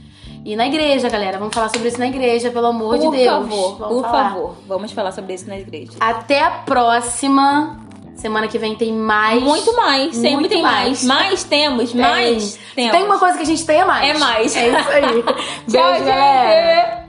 E 0.45 0.57
na 0.57 0.67
igreja, 0.67 1.09
galera, 1.09 1.39
vamos 1.39 1.55
falar 1.55 1.69
sobre 1.69 1.89
isso 1.89 1.99
na 1.99 2.07
igreja, 2.09 2.51
pelo 2.51 2.67
amor 2.67 2.99
por 2.99 3.11
de 3.11 3.17
Deus. 3.17 3.27
favor, 3.49 3.79
Vamos 3.79 3.95
por 3.95 4.03
falar. 4.03 4.31
favor, 4.31 4.57
vamos 4.67 4.93
falar 4.93 5.13
sobre 5.13 5.35
isso 5.35 5.49
na 5.49 5.59
igreja. 5.59 5.93
Até 6.01 6.43
a 6.43 6.51
próxima. 6.51 7.81
Semana 8.17 8.49
que 8.49 8.57
vem 8.59 8.75
tem 8.75 8.95
mais. 8.95 9.43
Muito 9.43 9.77
mais, 9.77 10.15
sempre 10.17 10.31
Muito 10.37 10.49
tem 10.49 10.63
mais. 10.63 11.05
Mais 11.05 11.45
temos, 11.45 11.93
mais 11.93 12.55
Tem. 12.75 12.87
temos. 12.89 12.93
Tem 12.93 13.05
uma 13.05 13.19
coisa 13.19 13.37
que 13.37 13.43
a 13.43 13.47
gente 13.47 13.67
tem 13.67 13.81
é 13.81 13.85
mais. 13.85 14.09
É 14.17 14.19
mais. 14.19 14.57
É 14.57 14.69
isso 14.69 14.89
aí. 14.89 15.23
Tchau, 15.71 15.93
Beijo, 15.93 16.05
galera. 16.07 16.97
gente! 16.97 17.06